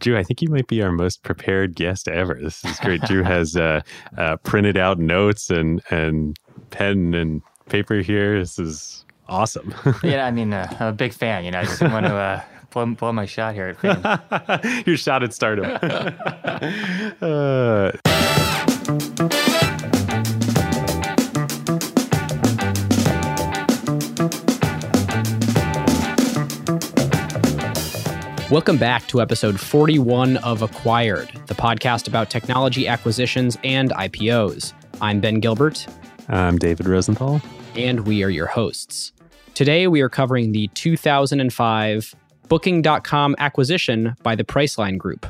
[0.00, 2.34] Drew, I think you might be our most prepared guest ever.
[2.34, 3.02] This is great.
[3.02, 3.82] Drew has uh,
[4.16, 6.38] uh, printed out notes and and
[6.70, 8.38] pen and paper here.
[8.38, 9.74] This is awesome.
[10.02, 11.44] yeah, I mean, uh, I'm a big fan.
[11.44, 15.22] You know, I just want to uh, blow, blow my shot here at Your shot
[15.22, 15.78] at stardom.
[28.50, 34.72] Welcome back to episode 41 of Acquired, the podcast about technology acquisitions and IPOs.
[35.00, 35.86] I'm Ben Gilbert.
[36.28, 37.40] I'm David Rosenthal.
[37.76, 39.12] And we are your hosts.
[39.54, 42.16] Today, we are covering the 2005
[42.48, 45.26] Booking.com acquisition by the Priceline Group.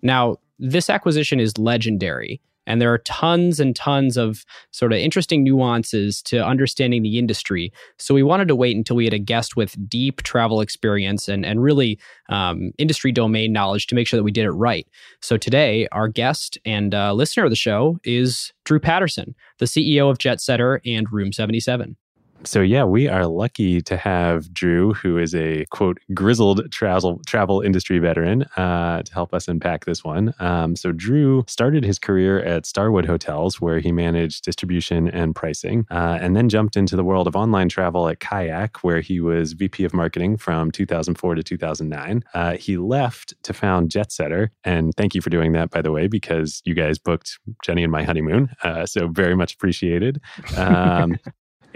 [0.00, 5.44] Now, this acquisition is legendary and there are tons and tons of sort of interesting
[5.44, 7.72] nuances to understanding the industry.
[7.98, 11.44] So we wanted to wait until we had a guest with deep travel experience and,
[11.44, 11.98] and really
[12.28, 14.86] um, industry domain knowledge to make sure that we did it right.
[15.20, 20.10] So today, our guest and uh, listener of the show is Drew Patterson, the CEO
[20.10, 21.96] of Jetsetter and Room 77.
[22.44, 27.60] So yeah, we are lucky to have Drew, who is a quote grizzled travel travel
[27.60, 30.32] industry veteran, uh, to help us unpack this one.
[30.38, 35.86] Um, so Drew started his career at Starwood Hotels, where he managed distribution and pricing,
[35.90, 39.54] uh, and then jumped into the world of online travel at Kayak, where he was
[39.54, 42.22] VP of marketing from 2004 to 2009.
[42.34, 46.06] Uh, he left to found Jetsetter, and thank you for doing that, by the way,
[46.06, 48.50] because you guys booked Jenny and my honeymoon.
[48.62, 50.20] Uh, so very much appreciated.
[50.56, 51.16] Um,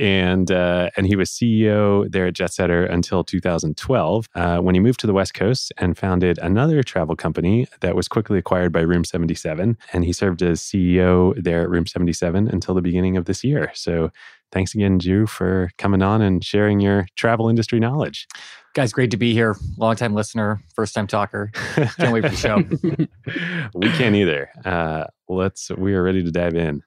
[0.01, 4.99] and uh, and he was CEO there at Jetsetter until 2012, uh, when he moved
[5.01, 9.05] to the West Coast and founded another travel company that was quickly acquired by Room
[9.05, 13.45] 77, and he served as CEO there at Room 77 until the beginning of this
[13.45, 13.71] year.
[13.75, 14.11] So.
[14.53, 18.27] Thanks again, Drew, for coming on and sharing your travel industry knowledge.
[18.75, 19.55] Guys, great to be here.
[19.77, 21.53] Long time listener, first time talker.
[21.77, 22.57] Can't wait for the show.
[23.79, 24.51] we can't either.
[24.65, 25.71] Uh, let's.
[25.71, 26.83] We are ready to dive in.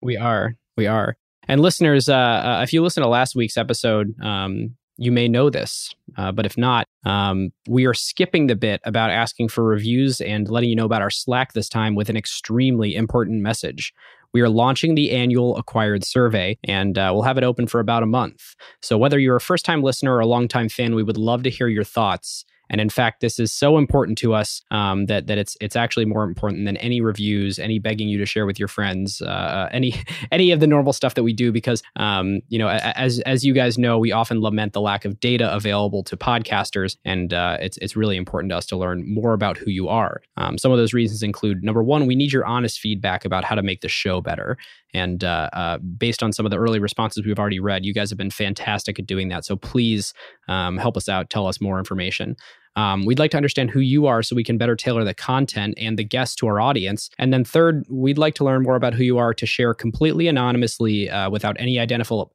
[0.00, 0.54] We are.
[0.76, 1.16] We are.
[1.48, 5.48] And listeners, uh, uh, if you listen to last week's episode, um, you may know
[5.48, 10.20] this, uh, but if not, um, we are skipping the bit about asking for reviews
[10.20, 13.94] and letting you know about our Slack this time with an extremely important message.
[14.34, 18.02] We are launching the annual acquired survey, and uh, we'll have it open for about
[18.02, 18.54] a month.
[18.82, 21.44] So, whether you're a first time listener or a long time fan, we would love
[21.44, 22.44] to hear your thoughts.
[22.70, 26.04] And in fact, this is so important to us um, that that it's it's actually
[26.04, 29.68] more important than any reviews, any begging you to share with your friends, uh, uh
[29.72, 29.94] any
[30.32, 31.52] any of the normal stuff that we do.
[31.52, 35.20] Because um, you know, as as you guys know, we often lament the lack of
[35.20, 39.32] data available to podcasters, and uh, it's it's really important to us to learn more
[39.32, 40.20] about who you are.
[40.36, 43.54] Um, some of those reasons include number one, we need your honest feedback about how
[43.54, 44.56] to make the show better.
[44.94, 48.10] And uh, uh, based on some of the early responses we've already read, you guys
[48.10, 49.44] have been fantastic at doing that.
[49.44, 50.14] So please
[50.48, 52.36] um, help us out, tell us more information.
[52.76, 55.74] Um, we'd like to understand who you are so we can better tailor the content
[55.76, 57.10] and the guests to our audience.
[57.18, 60.28] And then, third, we'd like to learn more about who you are to share completely
[60.28, 62.32] anonymously uh, without any identifiable,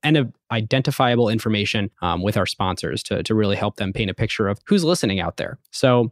[0.52, 4.60] identifiable information um, with our sponsors to, to really help them paint a picture of
[4.66, 5.60] who's listening out there.
[5.72, 6.12] So,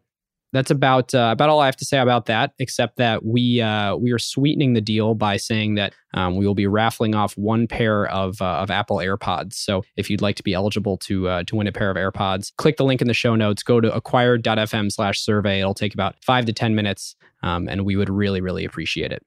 [0.53, 2.53] that's about uh, about all I have to say about that.
[2.59, 6.55] Except that we uh, we are sweetening the deal by saying that um, we will
[6.55, 9.53] be raffling off one pair of uh, of Apple AirPods.
[9.53, 12.51] So if you'd like to be eligible to uh, to win a pair of AirPods,
[12.57, 13.63] click the link in the show notes.
[13.63, 15.59] Go to acquired.fm/survey.
[15.59, 19.23] It'll take about five to ten minutes, um, and we would really really appreciate it.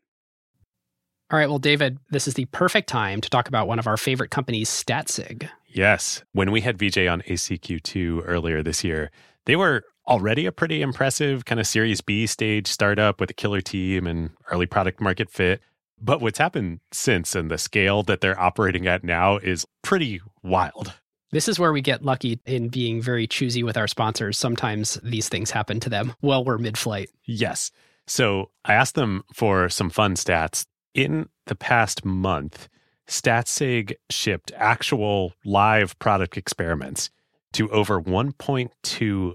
[1.31, 3.97] All right, well, David, this is the perfect time to talk about one of our
[3.97, 5.49] favorite companies, Statsig.
[5.67, 9.11] Yes, when we had VJ on ACQ2 earlier this year,
[9.47, 13.61] they were already a pretty impressive kind of Series B stage startup with a killer
[13.61, 15.61] team and early product market fit.
[16.01, 20.93] But what's happened since and the scale that they're operating at now is pretty wild.
[21.31, 24.39] This is where we get lucky in being very choosy with our sponsors.
[24.39, 27.11] Sometimes these things happen to them while we're mid flight.
[27.25, 27.71] Yes.
[28.07, 30.67] So I asked them for some fun stats.
[30.95, 32.69] In the past month,
[33.09, 37.11] Statsig shipped actual live product experiments
[37.55, 39.35] to over 1.2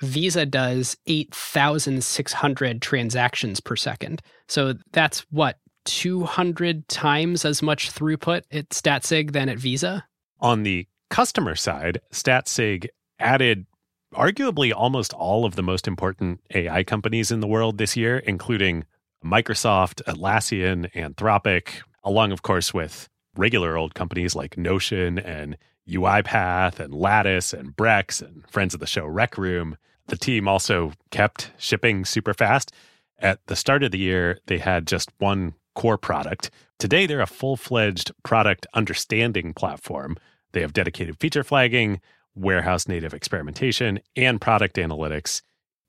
[0.00, 4.22] Visa does 8,600 transactions per second.
[4.48, 10.04] So that's what, 200 times as much throughput at Statsig than at Visa?
[10.40, 13.66] On the customer side, Statsig added
[14.14, 18.84] arguably almost all of the most important AI companies in the world this year, including
[19.24, 25.56] Microsoft, Atlassian, Anthropic, along, of course, with regular old companies like Notion and
[25.88, 29.76] UiPath and Lattice and Brex and friends of the show Rec Room.
[30.08, 32.72] The team also kept shipping super fast.
[33.18, 36.50] At the start of the year, they had just one core product.
[36.78, 40.16] Today, they're a full fledged product understanding platform.
[40.52, 42.00] They have dedicated feature flagging,
[42.34, 45.42] warehouse native experimentation, and product analytics.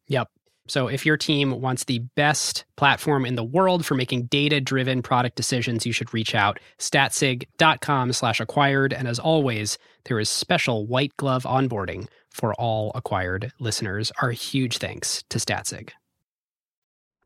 [0.08, 0.30] Yep.
[0.68, 5.36] So if your team wants the best platform in the world for making data-driven product
[5.36, 6.60] decisions, you should reach out.
[6.78, 8.94] statsig.com slash acquired.
[8.94, 14.12] And as always, there is special white glove onboarding for all acquired listeners.
[14.22, 15.92] Our huge thanks to Statsig.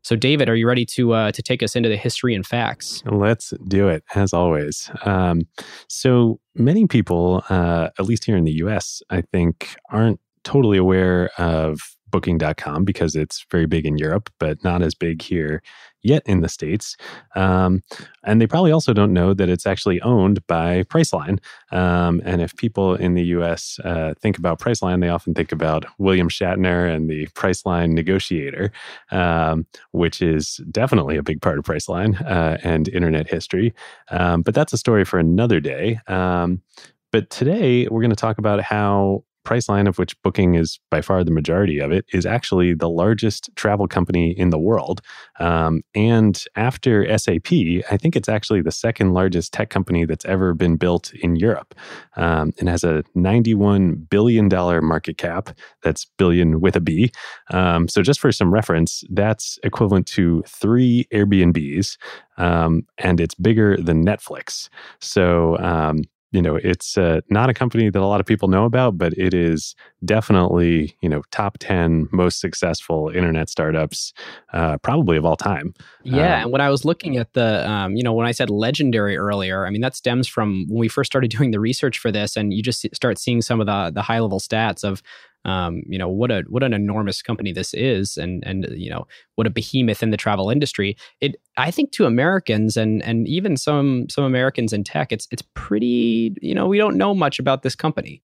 [0.02, 3.02] So, David, are you ready to uh, to take us into the history and facts?
[3.06, 4.90] Let's do it, as always.
[5.04, 5.48] Um,
[5.88, 11.30] so many people, uh, at least here in the U.S., I think, aren't totally aware
[11.38, 11.80] of
[12.14, 15.60] Booking.com because it's very big in Europe, but not as big here
[16.04, 16.96] yet in the States.
[17.34, 17.82] Um,
[18.22, 21.40] and they probably also don't know that it's actually owned by Priceline.
[21.72, 25.86] Um, and if people in the US uh, think about Priceline, they often think about
[25.98, 28.70] William Shatner and the Priceline negotiator,
[29.10, 33.74] um, which is definitely a big part of Priceline uh, and internet history.
[34.12, 35.98] Um, but that's a story for another day.
[36.06, 36.62] Um,
[37.10, 41.22] but today, we're going to talk about how Priceline, of which Booking is by far
[41.22, 45.00] the majority of it, is actually the largest travel company in the world.
[45.38, 47.52] Um, and after SAP,
[47.90, 51.74] I think it's actually the second largest tech company that's ever been built in Europe
[52.16, 54.48] um, and has a $91 billion
[54.84, 55.50] market cap.
[55.82, 57.12] That's billion with a B.
[57.50, 61.96] Um, so, just for some reference, that's equivalent to three Airbnbs.
[62.36, 64.68] Um, and it's bigger than Netflix.
[65.00, 66.02] So, um,
[66.34, 69.12] you know, it's uh, not a company that a lot of people know about, but
[69.16, 74.12] it is definitely, you know, top 10 most successful internet startups,
[74.52, 75.72] uh, probably of all time.
[76.02, 76.38] Yeah.
[76.38, 79.16] Um, and when I was looking at the, um, you know, when I said legendary
[79.16, 82.36] earlier, I mean, that stems from when we first started doing the research for this,
[82.36, 85.02] and you just start seeing some of the, the high level stats of,
[85.44, 89.06] um, you know what a what an enormous company this is, and and you know
[89.34, 90.96] what a behemoth in the travel industry.
[91.20, 95.42] It I think to Americans and and even some some Americans in tech, it's it's
[95.54, 98.22] pretty you know we don't know much about this company.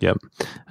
[0.00, 0.16] Yep.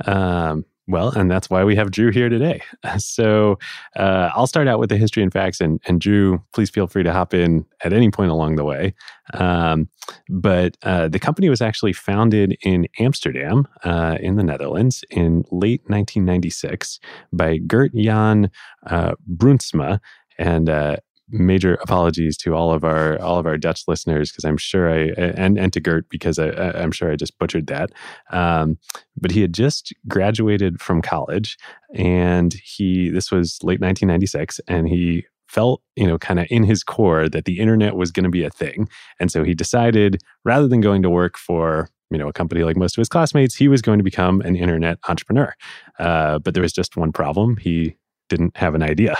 [0.05, 2.61] Um, well, and that's why we have Drew here today.
[2.97, 3.59] So
[3.95, 7.03] uh, I'll start out with the history and facts, and, and Drew, please feel free
[7.03, 8.93] to hop in at any point along the way.
[9.33, 9.89] Um,
[10.27, 15.81] but uh, the company was actually founded in Amsterdam, uh, in the Netherlands, in late
[15.87, 16.99] 1996
[17.31, 18.49] by Geert Jan
[18.87, 19.99] uh, Bruinsma.
[20.37, 20.97] And uh,
[21.31, 25.11] major apologies to all of our all of our Dutch listeners because I'm sure I
[25.17, 27.91] and and to Geert because I, I'm sure I just butchered that.
[28.31, 28.77] Um,
[29.17, 31.57] but he had just graduated from college,
[31.93, 36.83] and he this was late 1996, and he felt you know kind of in his
[36.83, 38.89] core that the internet was going to be a thing,
[39.19, 42.77] and so he decided rather than going to work for you know a company like
[42.77, 45.53] most of his classmates, he was going to become an internet entrepreneur.
[45.99, 47.57] Uh, but there was just one problem.
[47.57, 47.95] He
[48.29, 49.15] didn't have an idea.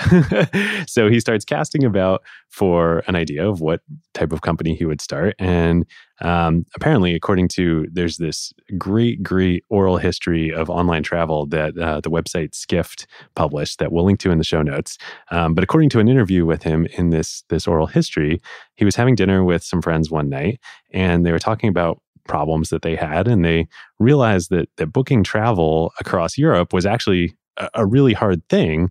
[0.86, 3.80] so he starts casting about for an idea of what
[4.14, 5.34] type of company he would start.
[5.38, 5.84] And
[6.20, 12.00] um, apparently, according to there's this great, great oral history of online travel that uh,
[12.00, 14.98] the website Skift published that we'll link to in the show notes.
[15.30, 18.40] Um, but according to an interview with him in this this oral history,
[18.76, 20.60] he was having dinner with some friends one night,
[20.92, 23.66] and they were talking about problems that they had and they
[23.98, 27.34] realized that that booking travel across Europe was actually
[27.74, 28.90] a really hard thing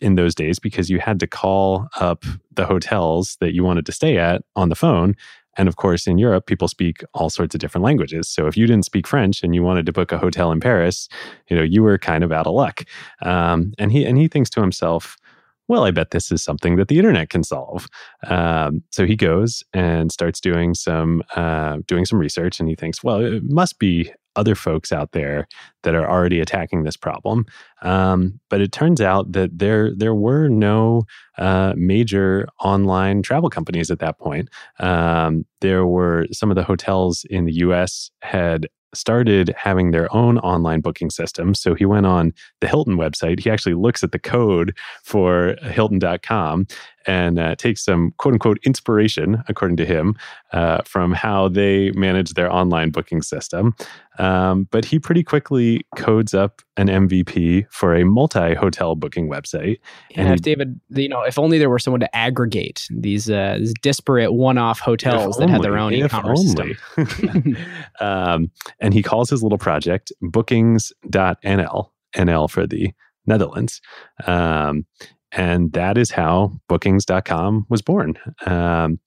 [0.00, 3.92] in those days because you had to call up the hotels that you wanted to
[3.92, 5.14] stay at on the phone.
[5.56, 8.28] And of course, in Europe, people speak all sorts of different languages.
[8.28, 11.08] So if you didn't speak French and you wanted to book a hotel in Paris,
[11.48, 12.84] you know, you were kind of out of luck.
[13.22, 15.16] Um, and he and he thinks to himself,
[15.66, 17.88] well, I bet this is something that the internet can solve.
[18.26, 23.02] Um, so he goes and starts doing some uh, doing some research, and he thinks,
[23.02, 25.48] well, it must be other folks out there
[25.82, 27.44] that are already attacking this problem.
[27.82, 31.04] Um, but it turns out that there there were no
[31.38, 34.48] uh, major online travel companies at that point.
[34.78, 38.10] Um, there were some of the hotels in the U.S.
[38.22, 41.54] had started having their own online booking system.
[41.54, 43.40] So he went on the Hilton website.
[43.40, 46.66] He actually looks at the code for Hilton.com
[47.08, 50.14] and uh, takes some quote unquote inspiration, according to him,
[50.52, 53.74] uh, from how they manage their online booking system.
[54.18, 59.78] Um, but he pretty quickly codes up an MVP for a multi hotel booking website.
[60.10, 63.56] Yeah, and if David, you know, if only there were someone to aggregate these, uh,
[63.58, 66.76] these disparate one off hotels that had their own e commerce system.
[68.00, 68.50] um,
[68.80, 72.92] and he calls his little project bookings.nl, NL for the
[73.26, 73.80] Netherlands.
[74.26, 74.84] Um,
[75.32, 78.14] and that is how bookings.com was born.
[78.46, 78.98] Um,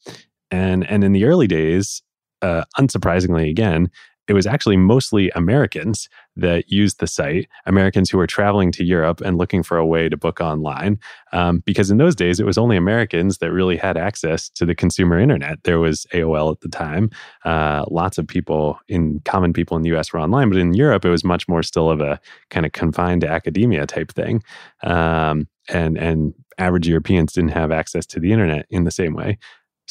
[0.49, 2.01] and, and in the early days,
[2.41, 3.89] uh, unsurprisingly, again,
[4.31, 6.07] it was actually mostly Americans
[6.37, 10.07] that used the site, Americans who were traveling to Europe and looking for a way
[10.07, 10.97] to book online.
[11.33, 14.73] Um, because in those days, it was only Americans that really had access to the
[14.73, 15.61] consumer internet.
[15.65, 17.09] There was AOL at the time.
[17.43, 21.03] Uh, lots of people, in common people in the US, were online, but in Europe,
[21.03, 22.17] it was much more still of a
[22.49, 24.41] kind of confined to academia type thing.
[24.81, 29.37] Um, and and average Europeans didn't have access to the internet in the same way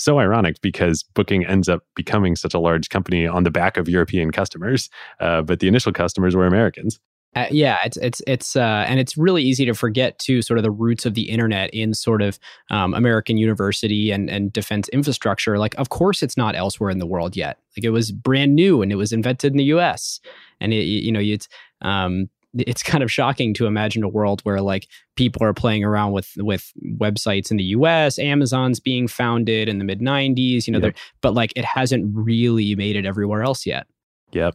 [0.01, 3.89] so ironic because Booking ends up becoming such a large company on the back of
[3.89, 4.91] European customers,
[5.21, 6.99] uh, but the initial customers were Americans.
[7.37, 10.65] Uh, yeah, it's it's it's uh, and it's really easy to forget too, sort of
[10.65, 12.41] the roots of the internet in sort of
[12.71, 15.57] um, American university and and defense infrastructure.
[15.57, 17.59] Like, of course, it's not elsewhere in the world yet.
[17.77, 20.19] Like, it was brand new and it was invented in the U.S.
[20.61, 21.47] And it, you know, it's
[21.83, 22.29] um,
[22.59, 26.33] it's kind of shocking to imagine a world where like people are playing around with
[26.39, 30.97] with websites in the US, Amazon's being founded in the mid 90s, you know, yep.
[31.21, 33.87] but like it hasn't really made it everywhere else yet.
[34.33, 34.55] Yep.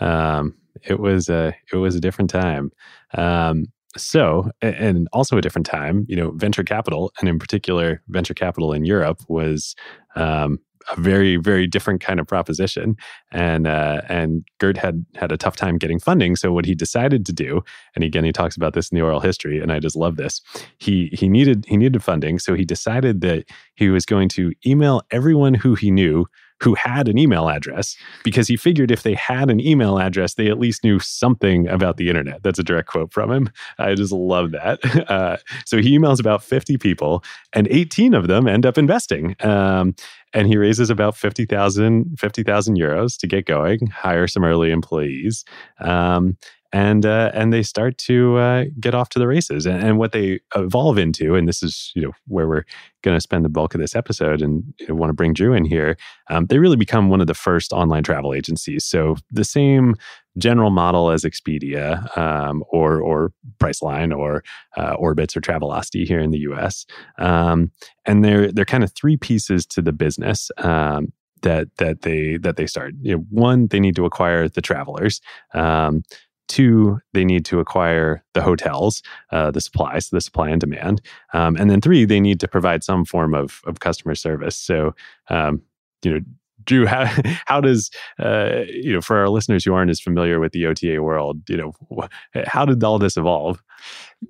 [0.00, 2.70] Um, it was a it was a different time.
[3.14, 8.34] Um, so and also a different time you know venture capital and in particular venture
[8.34, 9.76] capital in europe was
[10.16, 10.58] um,
[10.90, 12.96] a very very different kind of proposition
[13.32, 17.24] and uh, and Geert had had a tough time getting funding so what he decided
[17.26, 17.62] to do
[17.94, 20.40] and again he talks about this in the oral history and I just love this
[20.78, 25.02] he he needed he needed funding so he decided that he was going to email
[25.10, 26.26] everyone who he knew
[26.60, 30.48] who had an email address because he figured if they had an email address, they
[30.48, 32.42] at least knew something about the internet.
[32.42, 33.50] That's a direct quote from him.
[33.78, 34.80] I just love that.
[35.04, 35.36] Uh,
[35.66, 37.22] so he emails about 50 people,
[37.52, 39.36] and 18 of them end up investing.
[39.40, 39.94] Um,
[40.34, 45.44] and he raises about 50,000 50, euros to get going, hire some early employees.
[45.78, 46.36] Um,
[46.74, 49.64] and uh, and they start to uh, get off to the races.
[49.64, 52.64] And, and, what they evolve into, and this is you know where we're
[53.02, 55.54] going to spend the bulk of this episode, and you know, want to bring Drew
[55.54, 55.96] in here.
[56.30, 58.84] Um, they really become one of the first online travel agencies.
[58.84, 59.94] So the same
[60.36, 64.42] general model as Expedia um, or or Priceline or
[64.76, 66.86] uh, Orbitz or Travelocity here in the U.S.
[67.18, 67.70] Um,
[68.04, 70.50] and they're they're kind of three pieces to the business.
[70.58, 71.12] Um,
[71.44, 72.94] that that they that they start.
[73.00, 75.20] You know, one, they need to acquire the travelers.
[75.52, 76.02] Um,
[76.48, 81.00] Two, they need to acquire the hotels, uh, the supplies, the supply and demand.
[81.32, 84.56] Um, and then three, they need to provide some form of, of customer service.
[84.56, 84.94] So,
[85.30, 85.62] um,
[86.02, 86.20] you know,
[86.64, 87.04] Drew, how
[87.46, 91.02] how does uh, you know for our listeners who aren't as familiar with the OTA
[91.02, 92.08] world, you know,
[92.46, 93.62] how did all this evolve?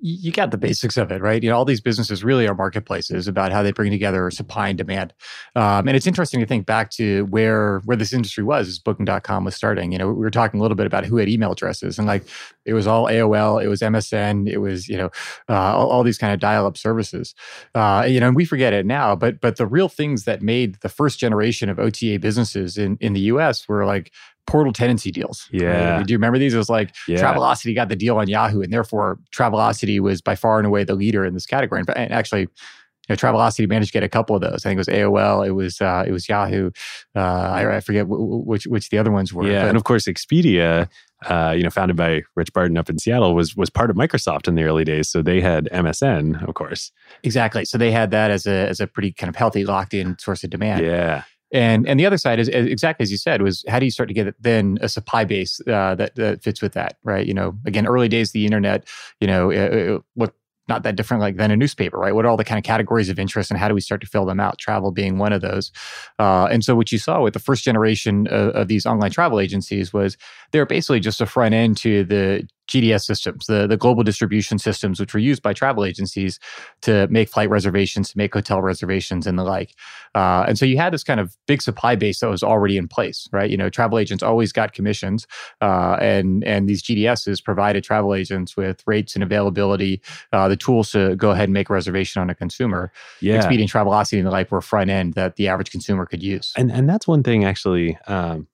[0.01, 1.41] You got the basics of it, right?
[1.41, 4.77] You know, all these businesses really are marketplaces about how they bring together supply and
[4.77, 5.13] demand.
[5.55, 9.45] Um, and it's interesting to think back to where where this industry was as Booking.com
[9.45, 9.91] was starting.
[9.91, 12.23] You know, we were talking a little bit about who had email addresses, and like
[12.65, 15.09] it was all AOL, it was MSN, it was you know
[15.49, 17.33] uh, all, all, these kind of dial-up services.
[17.73, 20.75] Uh, you know, and we forget it now, but but the real things that made
[20.81, 23.67] the first generation of OTA businesses in in the U.S.
[23.67, 24.11] were like
[24.47, 25.47] portal tenancy deals.
[25.51, 25.97] Yeah.
[25.97, 26.05] Right?
[26.05, 26.53] Do you remember these?
[26.53, 27.17] It was like yeah.
[27.17, 30.95] Travelocity got the deal on Yahoo, and therefore Travelocity was by far and away the
[30.95, 31.81] leader in this category.
[31.95, 34.65] And actually, you know, Travelocity managed to get a couple of those.
[34.65, 36.71] I think it was AOL, it was uh, it was Yahoo.
[37.15, 39.47] Uh, I, I, forget w- which which the other ones were.
[39.47, 40.89] Yeah, but, and of course Expedia,
[41.25, 44.47] uh, you know, founded by Rich Barton up in Seattle, was was part of Microsoft
[44.47, 45.09] in the early days.
[45.09, 46.91] So they had MSN, of course.
[47.23, 47.65] Exactly.
[47.65, 50.43] So they had that as a as a pretty kind of healthy locked in source
[50.43, 50.85] of demand.
[50.85, 51.23] Yeah.
[51.55, 54.09] And and the other side is exactly as you said was how do you start
[54.09, 57.25] to get then a supply base uh, that that fits with that, right?
[57.25, 58.85] You know, again, early days of the internet,
[59.21, 60.33] you know, it, it, what
[60.67, 62.13] not that different like than a newspaper, right?
[62.13, 64.07] What are all the kind of categories of interest and how do we start to
[64.07, 64.57] fill them out?
[64.57, 65.71] Travel being one of those.
[66.19, 69.39] Uh, and so what you saw with the first generation of, of, these online travel
[69.39, 70.17] agencies was
[70.51, 74.99] they're basically just a front end to the GDS systems, the, the global distribution systems,
[74.99, 76.39] which were used by travel agencies
[76.81, 79.75] to make flight reservations, to make hotel reservations, and the like.
[80.13, 82.87] Uh, and so you had this kind of big supply base that was already in
[82.87, 83.49] place, right?
[83.49, 85.27] You know, travel agents always got commissions,
[85.61, 90.91] uh, and and these GDSs provided travel agents with rates and availability, uh, the tools
[90.91, 92.91] to go ahead and make a reservation on a consumer.
[93.21, 96.53] Yeah, Expedia, Travelocity, and the like were front end that the average consumer could use.
[96.55, 97.97] And and that's one thing actually.
[98.07, 98.47] Um,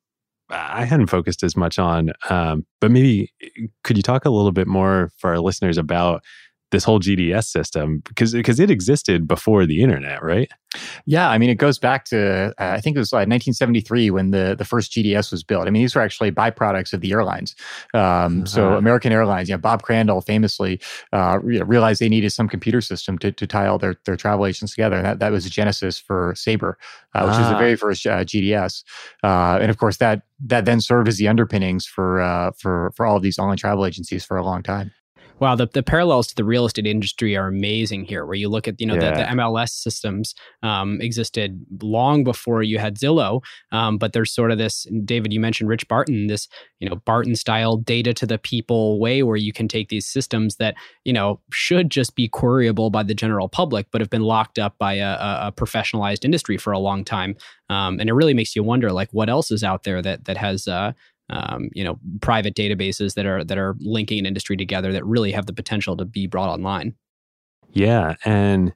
[0.52, 2.12] I hadn't focused as much on.
[2.30, 3.34] Um, but maybe
[3.84, 6.22] could you talk a little bit more for our listeners about
[6.72, 10.52] this whole GDS system because because it existed before the internet, right?
[11.06, 14.32] Yeah, I mean, it goes back to uh, I think it was like 1973 when
[14.32, 15.68] the the first GDS was built.
[15.68, 17.56] I mean, these were actually byproducts of the airlines.
[17.94, 18.46] Um, uh-huh.
[18.46, 20.80] So American Airlines, yeah, Bob Crandall famously
[21.12, 24.74] uh, realized they needed some computer system to, to tie all their, their travel agents
[24.74, 24.96] together.
[24.96, 26.78] And that that was the genesis for Sabre,
[27.14, 27.40] uh, which ah.
[27.40, 28.84] was the very first uh, GDS.
[29.24, 33.06] Uh, and of course, that that then served as the underpinnings for uh, for for
[33.06, 34.92] all of these online travel agencies for a long time.
[35.42, 38.28] Wow, the, the parallels to the real estate industry are amazing here.
[38.28, 39.10] Where you look at, you know, yeah.
[39.10, 44.52] the, the, MLS systems um, existed long before you had Zillow, um, but there's sort
[44.52, 44.86] of this.
[45.04, 46.48] David, you mentioned Rich Barton, this
[46.80, 50.58] you know Barton style data to the people way, where you can take these systems
[50.58, 54.60] that you know should just be queryable by the general public, but have been locked
[54.60, 55.18] up by a,
[55.48, 57.36] a professionalized industry for a long time,
[57.72, 60.38] um, and it really makes you wonder, like, what else is out there that that
[60.38, 60.92] has uh,
[61.32, 65.32] um, you know private databases that are that are linking an industry together that really
[65.32, 66.96] have the potential to be brought online.
[67.72, 68.74] Yeah, and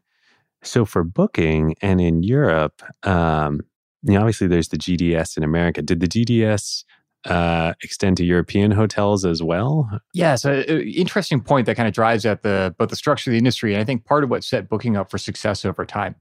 [0.63, 3.62] so for booking and in Europe, um,
[4.03, 5.81] you know, obviously there's the GDS in America.
[5.81, 6.83] Did the GDS
[7.25, 9.89] uh, extend to European hotels as well?
[10.13, 13.34] Yeah, so uh, interesting point that kind of drives at the both the structure of
[13.34, 16.15] the industry, and I think part of what set booking up for success over time.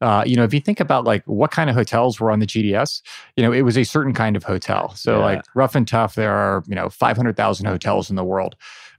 [0.00, 2.46] Uh, you know, if you think about like what kind of hotels were on the
[2.46, 3.02] GDS,
[3.36, 4.94] you know, it was a certain kind of hotel.
[4.94, 5.24] So yeah.
[5.24, 8.56] like rough and tough, there are you know five hundred thousand hotels in the world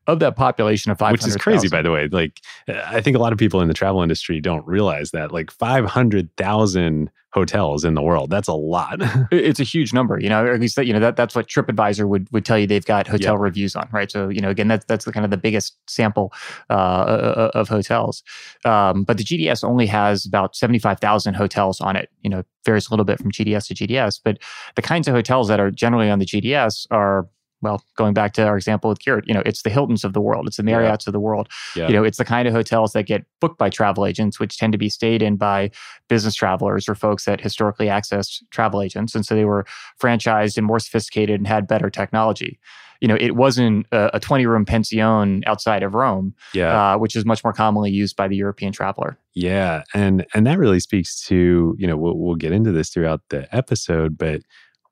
[0.10, 1.78] of that population of 500 which is crazy 000.
[1.78, 4.66] by the way like i think a lot of people in the travel industry don't
[4.66, 8.98] realize that like 500000 hotels in the world that's a lot
[9.32, 11.48] it's a huge number you know or at least that you know that that's what
[11.48, 13.42] tripadvisor would would tell you they've got hotel yep.
[13.42, 16.34] reviews on right so you know again that's that's the kind of the biggest sample
[16.72, 18.24] uh, of hotels
[18.66, 22.92] um, but the gds only has about 75000 hotels on it you know varies a
[22.92, 24.40] little bit from gds to gds but
[24.76, 27.28] the kinds of hotels that are generally on the gds are
[27.62, 30.22] well, going back to our example with Cured, you know, it's the Hiltons of the
[30.22, 31.10] world, it's the Marriotts yeah.
[31.10, 31.50] of the world.
[31.76, 31.88] Yeah.
[31.88, 34.72] You know, it's the kind of hotels that get booked by travel agents, which tend
[34.74, 35.72] to be stayed in by
[36.08, 39.66] business travelers or folks that historically accessed travel agents, and so they were
[40.02, 42.60] franchised and more sophisticated and had better technology.
[43.02, 47.26] You know, it wasn't a, a twenty-room pension outside of Rome, yeah, uh, which is
[47.26, 49.18] much more commonly used by the European traveler.
[49.34, 53.22] Yeah, and and that really speaks to you know we'll, we'll get into this throughout
[53.30, 54.42] the episode, but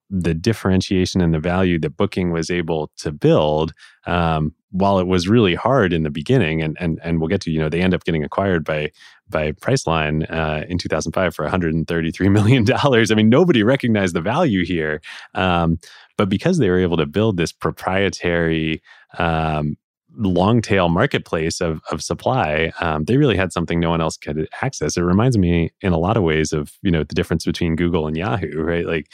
[0.09, 3.73] the differentiation and the value that booking was able to build
[4.05, 7.51] um, while it was really hard in the beginning and and and we'll get to
[7.51, 8.89] you know they end up getting acquired by
[9.29, 13.11] by Priceline uh, in 2005 for 133 million dollars.
[13.11, 15.01] I mean nobody recognized the value here,
[15.35, 15.77] um,
[16.17, 18.81] but because they were able to build this proprietary
[19.17, 19.77] um,
[20.17, 24.47] long tail marketplace of, of supply, um, they really had something no one else could
[24.61, 24.97] access.
[24.97, 28.07] It reminds me in a lot of ways of you know the difference between Google
[28.07, 28.85] and Yahoo, right?
[28.85, 29.07] Like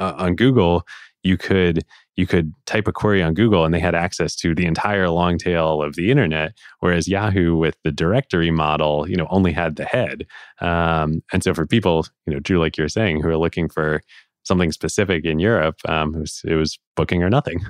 [0.00, 0.86] uh, on Google,
[1.22, 1.84] you could
[2.16, 5.38] you could type a query on Google and they had access to the entire long
[5.38, 9.86] tail of the internet, whereas Yahoo with the directory model, you know, only had the
[9.86, 10.26] head.
[10.60, 14.02] Um, and so for people, you know, Drew, like you're saying, who are looking for
[14.42, 17.60] something specific in Europe, um, it, was, it was booking or nothing.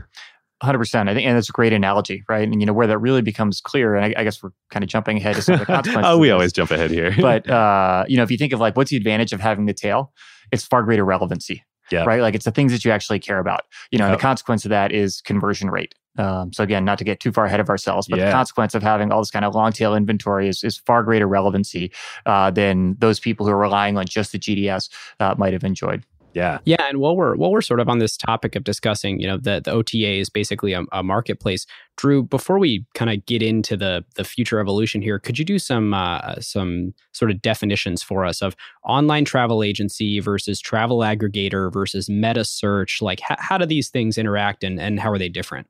[0.63, 1.09] 100%.
[1.09, 2.47] I think, and that's a great analogy, right?
[2.47, 4.91] And, you know, where that really becomes clear, and I, I guess we're kind of
[4.91, 6.11] jumping ahead to some of the consequences.
[6.11, 7.15] oh, we always jump ahead here.
[7.19, 9.75] but, uh, you know, if you think of like, what's the advantage of having the
[9.75, 10.13] tail?
[10.53, 12.05] It's far greater relevancy, yeah.
[12.05, 12.23] right?
[12.23, 13.63] Like it's the things that you actually care about.
[13.91, 15.95] You know, the consequence of that is conversion rate.
[16.19, 18.27] Um, so again, not to get too far ahead of ourselves, but yeah.
[18.27, 21.27] the consequence of having all this kind of long tail inventory is, is far greater
[21.27, 21.93] relevancy
[22.27, 26.05] uh, than those people who are relying on just the GDS uh, might have enjoyed.
[26.33, 26.59] Yeah.
[26.65, 26.85] Yeah.
[26.89, 29.61] And while we're while we're sort of on this topic of discussing, you know, the,
[29.65, 31.67] the OTA is basically a, a marketplace.
[31.97, 35.59] Drew, before we kind of get into the the future evolution here, could you do
[35.59, 41.73] some uh, some sort of definitions for us of online travel agency versus travel aggregator
[41.73, 43.03] versus meta search?
[43.03, 45.67] Like, h- how do these things interact and, and how are they different?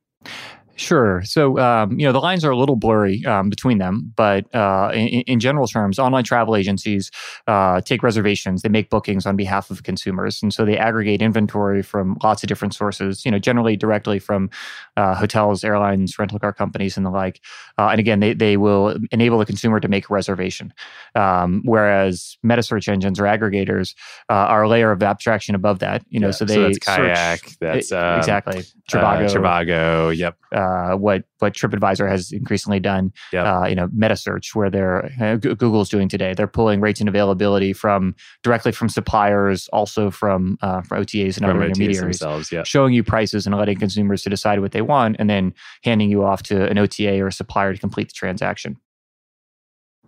[0.81, 1.21] Sure.
[1.25, 4.91] So, um, you know, the lines are a little blurry um, between them, but uh,
[4.95, 7.11] in, in, general terms, online travel agencies
[7.47, 8.63] uh, take reservations.
[8.63, 10.43] They make bookings on behalf of consumers.
[10.43, 14.49] And so they aggregate inventory from lots of different sources, you know, generally directly from
[14.97, 17.43] uh, hotels, airlines, rental car companies, and the like.
[17.77, 20.73] Uh, and again, they, they will enable the consumer to make a reservation.
[21.15, 23.95] Um, whereas meta search engines or aggregators
[24.31, 26.79] uh, are a layer of abstraction above that, you know, yeah, so they so that's
[26.79, 29.27] kayak, search, that's um, exactly uh, Trivago.
[29.31, 30.39] Trivago, yep
[30.71, 33.13] uh, what what TripAdvisor has increasingly done.
[33.33, 33.47] Yep.
[33.47, 36.35] Uh, you know, meta search where they're uh, Google's doing today.
[36.35, 41.47] They're pulling rates and availability from directly from suppliers, also from uh, from OTAs and
[41.47, 42.63] from other OTAs intermediaries, yeah.
[42.65, 46.25] showing you prices and letting consumers to decide what they want, and then handing you
[46.25, 48.77] off to an OTA or a supplier to complete the transaction.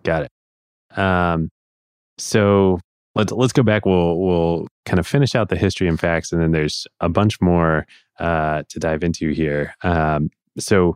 [0.02, 0.98] Got it.
[0.98, 1.50] Um,
[2.18, 2.78] so
[3.14, 3.86] let's let's go back.
[3.86, 7.40] We'll we'll kind of finish out the history and facts, and then there's a bunch
[7.40, 7.86] more
[8.18, 9.74] uh, to dive into here.
[9.82, 10.94] Um, so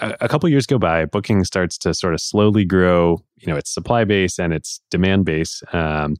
[0.00, 3.22] a, a couple years go by, Booking starts to sort of slowly grow.
[3.36, 6.16] You know, its supply base and its demand base um,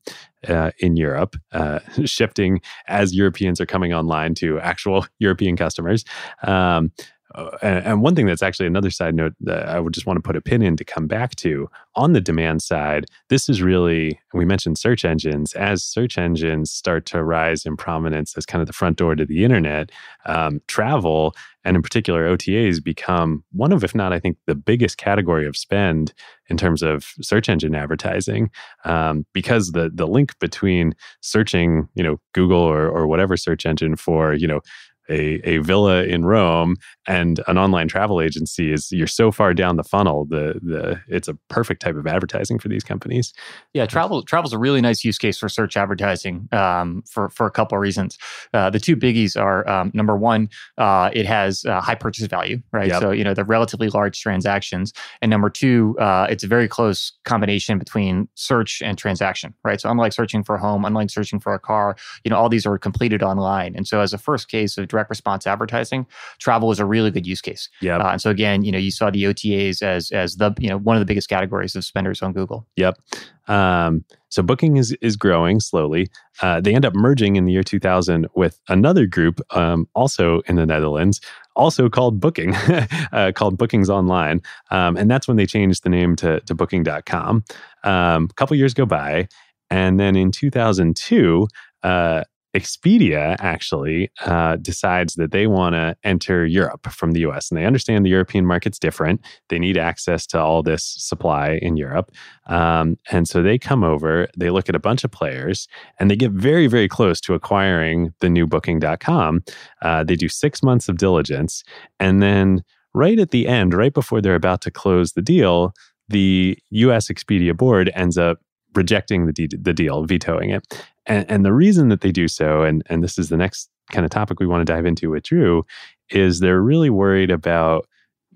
[0.46, 6.04] uh, in Europe, uh, shifting as Europeans are coming online to actual European customers.
[6.42, 6.92] Um,
[7.34, 10.16] uh, and, and, one thing that's actually another side note that I would just want
[10.16, 13.60] to put a pin in to come back to on the demand side, this is
[13.60, 15.52] really, we mentioned search engines.
[15.52, 19.26] As search engines start to rise in prominence as kind of the front door to
[19.26, 19.90] the internet,
[20.24, 24.96] um, travel and in particular OTAs become one of, if not, I think, the biggest
[24.96, 26.14] category of spend
[26.48, 28.50] in terms of search engine advertising,
[28.86, 33.96] um, because the the link between searching, you know, Google or or whatever search engine
[33.96, 34.60] for, you know,
[35.08, 39.76] a, a villa in Rome and an online travel agency is you're so far down
[39.76, 40.26] the funnel.
[40.26, 43.32] The the it's a perfect type of advertising for these companies.
[43.72, 47.50] Yeah, travel travel's a really nice use case for search advertising um, for for a
[47.50, 48.18] couple of reasons.
[48.52, 52.60] Uh, the two biggies are um, number one, uh, it has uh, high purchase value,
[52.72, 52.88] right?
[52.88, 53.00] Yep.
[53.00, 54.92] So you know the relatively large transactions,
[55.22, 59.80] and number two, uh, it's a very close combination between search and transaction, right?
[59.80, 62.66] So unlike searching for a home, unlike searching for a car, you know all these
[62.66, 66.06] are completed online, and so as a first case of direct response advertising,
[66.38, 67.68] travel is a really good use case.
[67.80, 67.98] Yeah.
[67.98, 70.78] Uh, and so again, you know, you saw the OTAs as as the you know
[70.78, 72.66] one of the biggest categories of spenders on Google.
[72.76, 72.98] Yep.
[73.46, 76.08] Um, so booking is is growing slowly.
[76.42, 80.56] Uh, they end up merging in the year 2000 with another group, um, also in
[80.56, 81.20] the Netherlands,
[81.56, 82.54] also called Booking,
[83.12, 87.44] uh, called Bookings Online, um, and that's when they changed the name to to Booking.com.
[87.84, 89.28] Um, a couple years go by,
[89.70, 91.46] and then in 2002.
[91.84, 92.24] Uh,
[92.58, 97.50] Expedia actually uh, decides that they want to enter Europe from the US.
[97.50, 99.20] And they understand the European market's different.
[99.48, 102.10] They need access to all this supply in Europe.
[102.46, 105.68] Um, and so they come over, they look at a bunch of players,
[106.00, 109.44] and they get very, very close to acquiring the new booking.com.
[109.82, 111.62] Uh, they do six months of diligence.
[112.00, 115.72] And then right at the end, right before they're about to close the deal,
[116.08, 118.38] the US Expedia board ends up
[118.74, 120.84] rejecting the, de- the deal, vetoing it.
[121.08, 124.04] And, and the reason that they do so, and, and this is the next kind
[124.04, 125.64] of topic we want to dive into with Drew,
[126.10, 127.88] is they're really worried about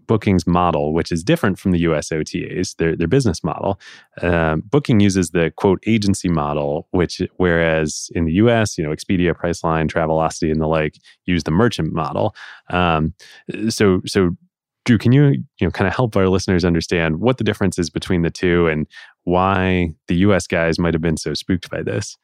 [0.06, 3.78] Booking's model, which is different from the US OTAs, their, their business model.
[4.20, 9.32] Um, Booking uses the quote agency model, which whereas in the US, you know, Expedia,
[9.34, 12.34] Priceline, Travelocity, and the like use the merchant model.
[12.70, 13.14] Um,
[13.68, 14.36] so so
[14.84, 15.24] Drew, can you
[15.60, 18.66] you know kind of help our listeners understand what the difference is between the two
[18.66, 18.86] and
[19.24, 22.16] why the US guys might have been so spooked by this?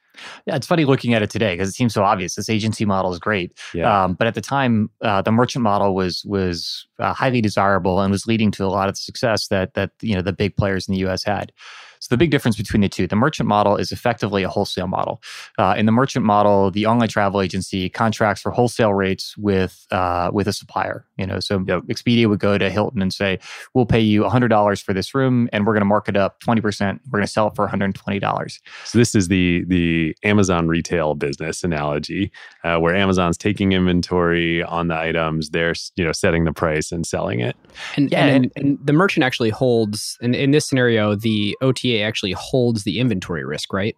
[0.46, 2.34] Yeah, it's funny looking at it today because it seems so obvious.
[2.34, 4.04] This agency model is great, yeah.
[4.04, 8.10] Um, but at the time, uh, the merchant model was was uh, highly desirable and
[8.10, 10.88] was leading to a lot of the success that that you know the big players
[10.88, 11.24] in the U.S.
[11.24, 11.52] had.
[12.00, 15.22] So the big difference between the two, the merchant model is effectively a wholesale model.
[15.58, 20.30] Uh, in the merchant model, the online travel agency contracts for wholesale rates with uh,
[20.32, 21.04] with a supplier.
[21.16, 21.82] You know, so yep.
[21.84, 23.38] Expedia would go to Hilton and say,
[23.74, 26.40] "We'll pay you hundred dollars for this room, and we're going to mark it up
[26.40, 27.00] twenty percent.
[27.06, 29.64] We're going to sell it for one hundred and twenty dollars." So this is the
[29.66, 32.30] the Amazon retail business analogy,
[32.64, 37.06] uh, where Amazon's taking inventory on the items, they're you know setting the price and
[37.06, 37.56] selling it.
[37.96, 40.18] And yeah, and, and, and the merchant actually holds.
[40.20, 43.96] And in this scenario, the OTA actually holds the inventory risk, right?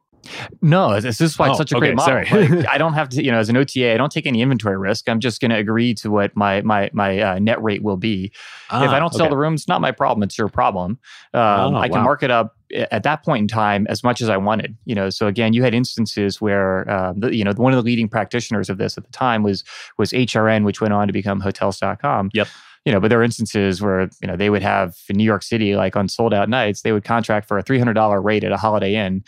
[0.63, 2.17] No, this is why oh, it's such a okay, great model.
[2.17, 4.77] like, I don't have to, you know, as an OTA, I don't take any inventory
[4.77, 5.09] risk.
[5.09, 8.33] I'm just going to agree to what my my my uh, net rate will be.
[8.71, 9.31] Ah, if I don't sell okay.
[9.31, 10.23] the rooms, not my problem.
[10.23, 10.99] It's your problem.
[11.33, 12.05] Um, oh, I can wow.
[12.05, 12.57] mark it up
[12.91, 14.77] at that point in time as much as I wanted.
[14.85, 17.83] You know, so again, you had instances where um, the, you know one of the
[17.83, 19.65] leading practitioners of this at the time was
[19.97, 22.31] was HRN, which went on to become Hotels.com.
[22.35, 22.49] Yep
[22.91, 25.45] you know, but there are instances where, you know, they would have in New York
[25.45, 28.57] City, like on sold out nights, they would contract for a $300 rate at a
[28.57, 29.23] Holiday Inn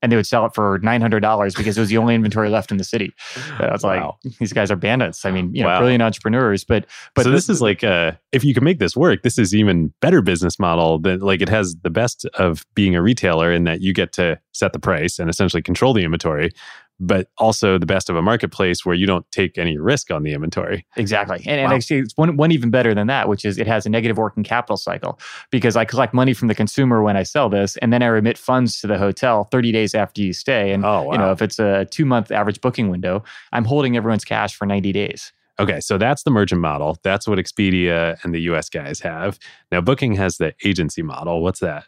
[0.00, 2.76] and they would sell it for $900 because it was the only inventory left in
[2.76, 3.12] the city.
[3.58, 4.18] I was wow.
[4.24, 5.24] like, these guys are bandits.
[5.24, 5.80] I mean, you know, wow.
[5.80, 9.24] brilliant entrepreneurs, but, but so this is like, uh, if you can make this work,
[9.24, 13.02] this is even better business model that like it has the best of being a
[13.02, 16.52] retailer in that you get to set the price and essentially control the inventory
[17.00, 20.32] but also the best of a marketplace where you don't take any risk on the
[20.32, 20.84] inventory.
[20.96, 21.42] Exactly.
[21.46, 21.64] And, wow.
[21.64, 24.18] and actually, it's one, one even better than that, which is it has a negative
[24.18, 25.18] working capital cycle
[25.50, 28.38] because I collect money from the consumer when I sell this, and then I remit
[28.38, 30.72] funds to the hotel 30 days after you stay.
[30.72, 31.12] And, oh, wow.
[31.12, 34.66] you know, if it's a two month average booking window, I'm holding everyone's cash for
[34.66, 35.32] 90 days.
[35.60, 36.98] Okay, so that's the merchant model.
[37.02, 39.38] That's what Expedia and the US guys have.
[39.72, 41.42] Now, Booking has the agency model.
[41.42, 41.84] What's that?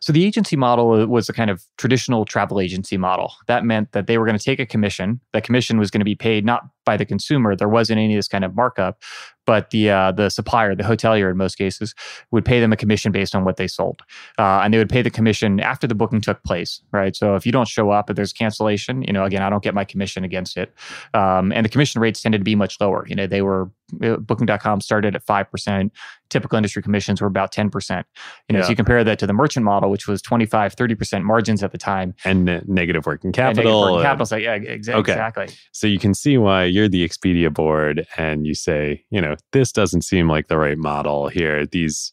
[0.00, 3.32] So the agency model was a kind of traditional travel agency model.
[3.46, 5.20] That meant that they were going to take a commission.
[5.32, 7.54] That commission was going to be paid not by the consumer.
[7.56, 9.02] There wasn't any of this kind of markup,
[9.46, 11.94] but the uh, the supplier, the hotelier, in most cases,
[12.30, 14.02] would pay them a commission based on what they sold,
[14.38, 17.14] uh, and they would pay the commission after the booking took place, right?
[17.16, 19.74] So if you don't show up, if there's cancellation, you know, again, I don't get
[19.74, 20.72] my commission against it,
[21.14, 23.04] um, and the commission rates tended to be much lower.
[23.08, 23.70] You know, they were
[24.02, 25.92] uh, Booking.com started at five percent.
[26.30, 28.06] Typical industry commissions were about ten percent.
[28.48, 28.64] You know, Yeah.
[28.66, 31.72] so you compare that to the merchant model, which was 25, 30 percent margins at
[31.72, 32.14] the time.
[32.24, 33.82] and negative working And negative capital.
[33.82, 34.26] working capital.
[34.26, 35.12] So yeah, exa- Okay.
[35.12, 35.48] exactly.
[35.72, 39.72] So you can see why you're the Expedia board and you say, you know, this
[39.72, 41.66] doesn't seem like the right model here.
[41.66, 42.12] These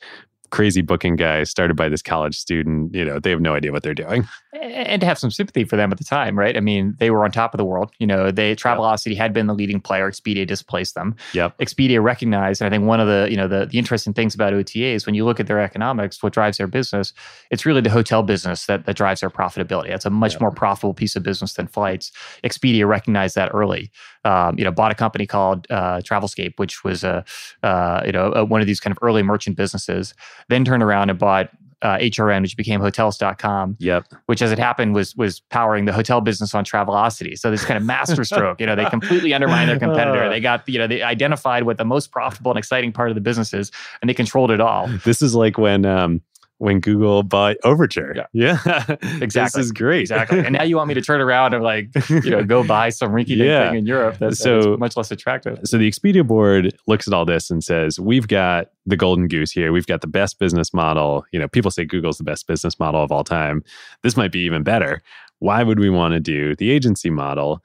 [0.51, 3.83] crazy booking guys started by this college student, you know, they have no idea what
[3.83, 4.27] they're doing.
[4.53, 6.57] and to have some sympathy for them at the time, right?
[6.57, 7.91] I mean, they were on top of the world.
[7.99, 10.09] You know, they Travelocity had been the leading player.
[10.09, 11.15] Expedia displaced them.
[11.33, 11.57] Yep.
[11.59, 14.53] Expedia recognized, and I think one of the you know the, the interesting things about
[14.53, 17.13] OTAs when you look at their economics, what drives their business,
[17.51, 19.89] it's really the hotel business that that drives their profitability.
[19.89, 20.41] That's a much Yep.
[20.41, 22.11] more profitable piece of business than flights.
[22.43, 23.91] Expedia recognized that early.
[24.25, 27.23] Um, you know, bought a company called uh, Travelscape, which was a
[27.63, 30.13] uh, you know a, one of these kind of early merchant businesses.
[30.49, 31.49] Then turned around and bought.
[31.81, 34.03] Uh, HRN, which became Hotels.com, Yep.
[34.25, 37.39] which as it happened was was powering the hotel business on Travelocity.
[37.39, 40.27] So this kind of masterstroke, you know, they completely undermined their competitor.
[40.27, 43.21] They got, you know, they identified what the most profitable and exciting part of the
[43.21, 44.87] business is, and they controlled it all.
[45.05, 46.19] This is like when um
[46.59, 48.27] when Google bought Overture.
[48.31, 48.57] Yeah.
[49.01, 49.61] This Exactly.
[49.61, 50.01] is great.
[50.01, 50.39] Exactly.
[50.39, 53.11] And now you want me to turn around and like, you know, go buy some
[53.11, 53.69] rinky dink Yeah.
[53.69, 55.59] thing in Europe that's, So- that's much less attractive.
[55.63, 59.51] So the Expedia board looks at all this and says, "We've got the golden goose
[59.51, 59.71] here.
[59.71, 61.25] We've got the best business model.
[61.31, 63.63] You know, people say Google's the best business model of all time.
[64.03, 65.01] This might be even better.
[65.39, 67.63] Why would we want to do the agency model?"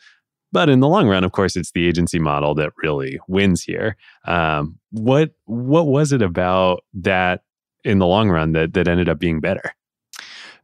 [0.52, 3.96] But in the long run, of course, it's the agency model that really wins here.
[4.24, 7.42] Um, what what was it about that
[7.84, 9.74] in the long run that that ended up being better?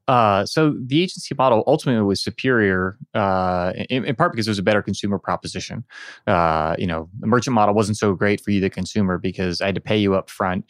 [0.09, 4.59] Uh, so the agency model ultimately was superior, uh, in, in part because it was
[4.59, 5.85] a better consumer proposition.
[6.26, 9.66] Uh, you know, the merchant model wasn't so great for you, the consumer, because I
[9.66, 10.64] had to pay you up front,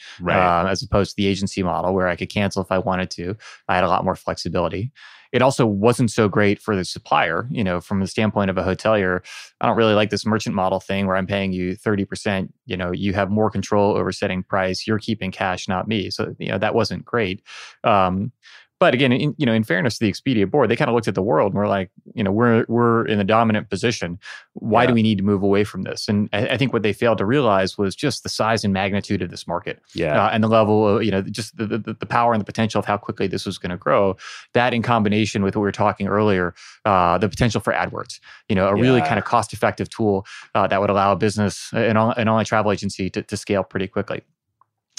[0.67, 3.35] uh, as opposed to the agency model where I could cancel if I wanted to.
[3.67, 4.93] I had a lot more flexibility.
[5.33, 8.63] It also wasn't so great for the supplier, you know, from the standpoint of a
[8.63, 9.25] hotelier.
[9.61, 12.53] I don't really like this merchant model thing where I'm paying you 30%.
[12.67, 14.87] You know, you have more control over setting price.
[14.87, 16.11] You're keeping cash, not me.
[16.11, 17.43] So, you know, that wasn't great.
[17.85, 18.33] Um,
[18.81, 21.07] but again, in, you know, in fairness to the Expedia board, they kind of looked
[21.07, 24.19] at the world and were like, you know, we're we're in the dominant position.
[24.55, 24.89] Why Yeah.
[24.89, 26.09] do we need to move away from this?
[26.09, 29.23] And I, I think what they failed to realize was just the size and magnitude
[29.23, 32.07] of this market yeah, uh, and the level of, you know, just the, the, the
[32.07, 34.17] power and the potential of how quickly this was going to grow.
[34.55, 36.55] That in combination with what we were talking earlier,
[36.87, 40.67] uh, the potential for AdWords, you know, a really kind of cost effective tool uh,
[40.67, 43.87] that would allow a business, an, on- an online travel agency to, to scale pretty
[43.87, 44.23] quickly.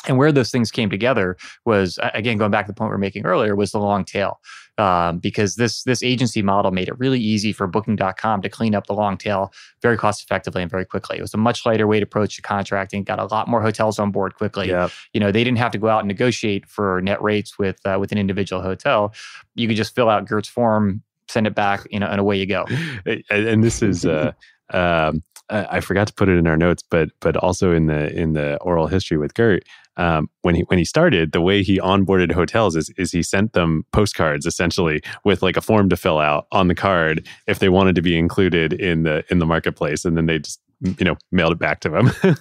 [0.08, 2.98] And where those things came together was again going back to the point we are
[2.98, 4.40] making earlier was the long tail,
[4.80, 8.88] um, because this this agency model made it really easy for Booking.com to clean up
[8.88, 11.20] the long tail very cost effectively and very quickly.
[11.20, 14.12] It was a much lighter weight approach to contracting, got a lot more hotels on
[14.12, 14.90] board quickly yeah.
[15.14, 17.98] you know they didn't have to go out and negotiate for net rates with uh,
[18.00, 19.14] with an individual hotel
[19.56, 22.46] you could just fill out Geert's form send it back you know and away you
[22.46, 22.66] go
[23.30, 24.32] and this is uh
[24.72, 28.10] um I I forgot to put it in our notes, but but also in the
[28.18, 29.64] in the oral history with Geert,
[29.98, 33.54] um, when he when he started, the way he onboarded hotels is is he sent
[33.54, 37.70] them postcards essentially with like a form to fill out on the card if they
[37.70, 40.60] wanted to be included in the in the marketplace, and then they just
[40.98, 42.10] you know mailed it back to them.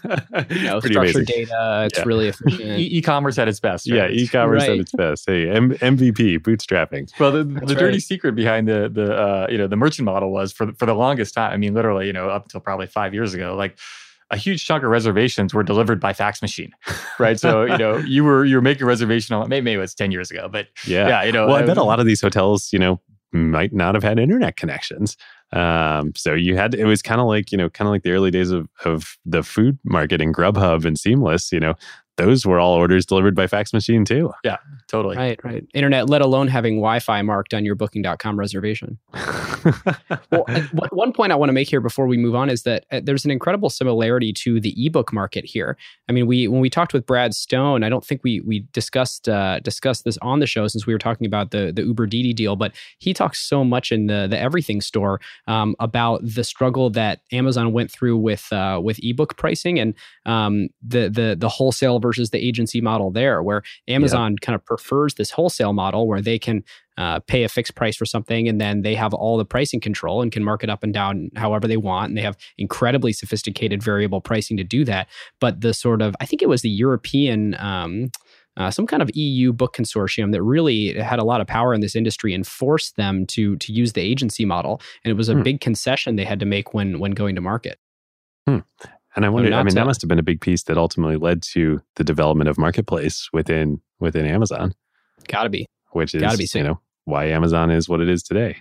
[0.50, 1.24] You know, Pretty structured amazing.
[1.24, 1.82] data.
[1.86, 2.04] It's Yeah.
[2.06, 2.78] really E- efficient.
[2.80, 5.24] e-commerce at its best Yeah, e-commerce at its best.
[5.28, 7.10] Hey, M- MVP, bootstrapping.
[7.20, 8.02] well the, the dirty right.
[8.02, 11.34] secret behind the the uh, you know the merchant model was for for the longest
[11.34, 13.76] time i mean literally you know up until probably five years ago like
[14.30, 16.70] a huge chunk of reservations were delivered by fax machine
[17.18, 19.80] right so you know you were you were making a reservation on maybe, maybe it
[19.80, 21.08] was 10 years ago but Yeah.
[21.08, 23.00] yeah, you know well, I uh, bet a lot of these hotels, you know,
[23.32, 25.16] might not have had internet connections.
[25.52, 28.10] Um, so you had it was kind of like you know, kind of like the
[28.12, 31.52] early days of of the food market and Grubhub and Seamless.
[31.52, 31.74] You know,
[32.20, 34.32] those were all orders delivered by fax machine too.
[34.44, 35.64] Yeah, totally Right, right.
[35.74, 38.98] Internet, let alone having Wi-Fi marked on your Booking.com reservation.
[40.30, 42.86] Well, one- one point I want to make here before we move on is that
[42.90, 45.76] uh, there's an incredible similarity to the ebook market here.
[46.08, 49.28] I mean, we when we talked with Brad Stone, I don't think we we discussed
[49.28, 52.32] uh, discussed this on the show since we were talking about the the Uber Didi
[52.32, 56.88] deal, but he talks so much in the the Everything store um, about the struggle
[56.90, 59.94] that Amazon went through with uh, with ebook pricing and
[60.26, 65.14] um, the the the wholesale versus the agency model there, where Amazon kind of prefers
[65.14, 66.64] this wholesale model where they can
[66.98, 70.20] uh, pay a fixed price for something and then they have all the pricing control
[70.20, 73.82] and can mark it up and down however they want and they have incredibly sophisticated
[73.82, 75.08] variable pricing to do that
[75.40, 78.10] but the sort of i think it was the european um,
[78.56, 81.80] uh, some kind of EU book consortium that really had a lot of power in
[81.80, 85.34] this industry and forced them to to use the agency model, and it was a
[85.34, 85.42] Hmm.
[85.42, 87.78] big concession they had to make when when going to market.
[89.16, 91.16] And I oh, wonder, I mean, that must have been a big piece that ultimately
[91.16, 94.72] led to the development of marketplace within within Amazon,
[95.26, 95.66] Gotta be.
[95.92, 98.56] which is Gotta be you know why Amazon is what it is today.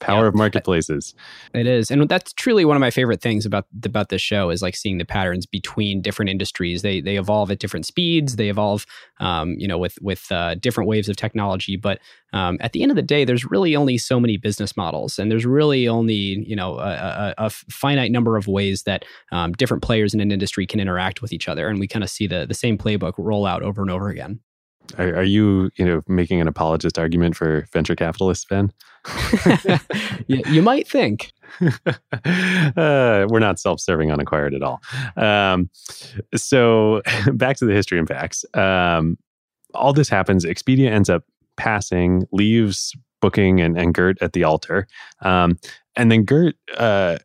[0.00, 0.28] Power Yeah.
[0.28, 1.14] of marketplaces.
[1.54, 4.62] It is, and that's truly one of my favorite things about about this show is
[4.62, 6.82] like seeing the patterns between different industries.
[6.82, 8.36] They they evolve at different speeds.
[8.36, 8.86] They evolve,
[9.20, 11.76] um, you know, with with uh, different waves of technology.
[11.76, 12.00] But
[12.32, 15.30] um, at the end of the day, there's really only so many business models, and
[15.30, 19.82] there's really only you know a, a, a finite number of ways that um, different
[19.82, 22.46] players in an industry can interact with each other, and we kind of see the
[22.46, 24.40] the same playbook roll out over and over again.
[24.98, 28.72] Are, are you you know making an apologist argument for venture capitalists, Ben?
[30.26, 31.32] you, you might think.
[31.60, 34.80] uh, we're not self-serving on acquired at all.
[35.16, 35.70] Um,
[36.34, 38.44] so back to the history and facts.
[38.54, 39.18] Um,
[39.74, 40.44] all this happens.
[40.44, 41.24] Expedia ends up
[41.56, 44.86] passing, leaves Booking and, and Geert at the altar,
[45.20, 45.58] um,
[45.96, 47.18] and then Geert uh,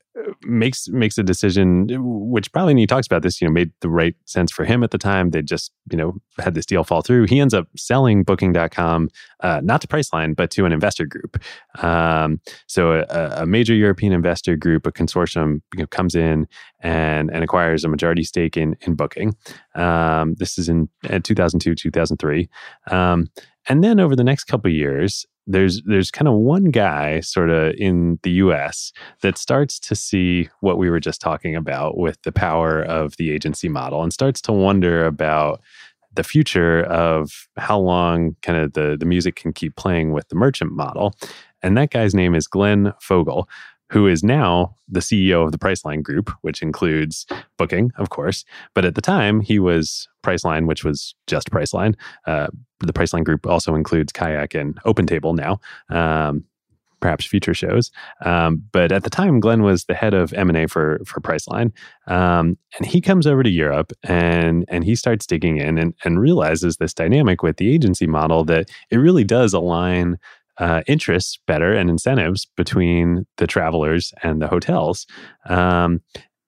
[0.43, 3.41] makes makes a decision, which probably and he talks about this.
[3.41, 5.31] You know, made the right sense for him at the time.
[5.31, 7.25] They just you know had this deal fall through.
[7.25, 9.09] He ends up selling Booking.com,
[9.41, 11.41] uh, not to Priceline, but to an investor group.
[11.83, 16.47] Um, so a, a major European investor group, a consortium, you know, comes in
[16.79, 19.35] and and acquires a majority stake in in Booking.
[19.75, 22.49] Um, this is in, in 2002, 2003,
[22.89, 23.29] um,
[23.67, 27.73] and then over the next couple years, there's there's kind of one guy sort of
[27.77, 28.91] in the U.S.
[29.21, 33.31] that starts to see what we were just talking about with the power of the
[33.31, 35.61] agency model, and starts to wonder about
[36.15, 40.35] the future of how long kind of the, the music can keep playing with the
[40.35, 41.13] merchant model.
[41.61, 43.49] And that guy's name is Glenn Fogel,
[43.89, 47.25] who is now the CEO of the Priceline Group, which includes
[47.57, 48.43] Booking, of course.
[48.73, 51.95] But at the time, he was Priceline, which was just Priceline.
[52.25, 52.47] Uh,
[52.79, 55.59] the Priceline Group also includes Kayak and OpenTable now.
[55.95, 56.45] Um,
[57.05, 57.91] perhaps future shows.
[58.25, 61.21] Um, but at the time, Glenn was the head of M and A for for
[61.21, 61.71] Priceline,
[62.07, 66.19] um, and he comes over to Europe and and he starts digging in and, and
[66.19, 70.17] realizes this dynamic with the agency model that it really does align.
[70.57, 75.05] Uh, interests better and incentives between the travelers and the hotels,
[75.49, 76.01] um,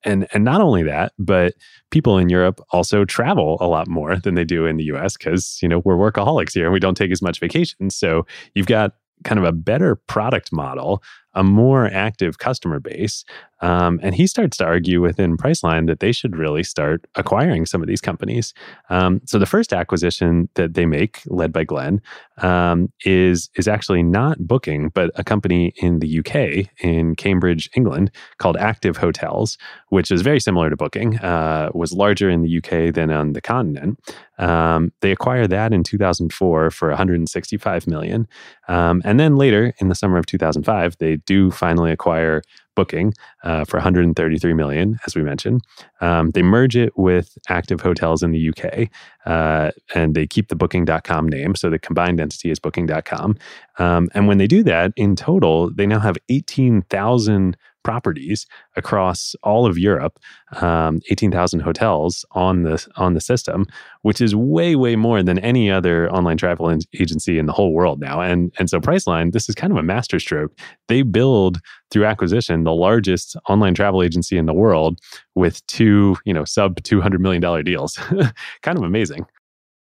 [0.03, 1.53] and and not only that, but
[1.91, 5.17] people in Europe also travel a lot more than they do in the U.S.
[5.17, 7.89] because you know we're workaholics here and we don't take as much vacation.
[7.89, 8.93] So you've got
[9.23, 11.01] kind of a better product model,
[11.37, 13.23] a more active customer base.
[13.61, 17.81] Um, and he starts to argue within Priceline that they should really start acquiring some
[17.81, 18.53] of these companies.
[18.89, 22.01] Um, so the first acquisition that they make, led by Glenn,
[22.37, 28.11] um, is is actually not Booking, but a company in the UK in Cambridge, England,
[28.37, 29.57] called Active Hotels,
[29.89, 31.17] which is very similar to Booking.
[31.19, 33.99] Uh, was larger in the UK than on the continent.
[34.37, 38.27] Um, they acquired that in 2004 for 165 million,
[38.67, 42.41] um, and then later in the summer of 2005, they do finally acquire
[42.75, 43.11] Booking
[43.43, 45.61] uh, for 133 million, as we mentioned.
[45.99, 48.89] Um, they merge it with Active Hotels in the UK,
[49.25, 53.35] uh, and they keep the Booking.com name, so the combined entity is Booking.com.
[53.79, 57.57] Um, and when they do that, in total, they now have 18,000
[57.87, 58.45] properties
[58.75, 60.19] across all of Europe,
[60.61, 63.65] um, 18,000 hotels on the on the system,
[64.01, 66.69] which is way way more than any other online travel
[66.99, 68.19] agency in the whole world now.
[68.19, 70.51] And and so Priceline, this is kind of a masterstroke.
[70.89, 74.99] They build through acquisition the largest online travel agency in the world
[75.35, 77.97] with two you know sub 200 million dollar deals.
[78.63, 79.25] kind of amazing.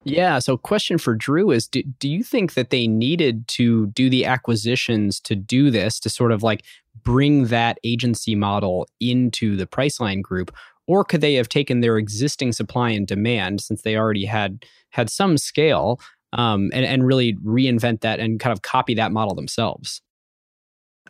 [0.06, 0.40] Yeah.
[0.40, 4.26] So, question for Drew is do, do you think that they needed to do the
[4.26, 6.64] acquisitions to do this, to sort of like
[7.04, 10.56] bring that agency model into the Priceline group?
[10.88, 15.10] Or could they have taken their existing supply and demand, since they already had had
[15.10, 16.00] some scale,
[16.34, 20.02] um, and, and really reinvent that and kind of copy that model themselves?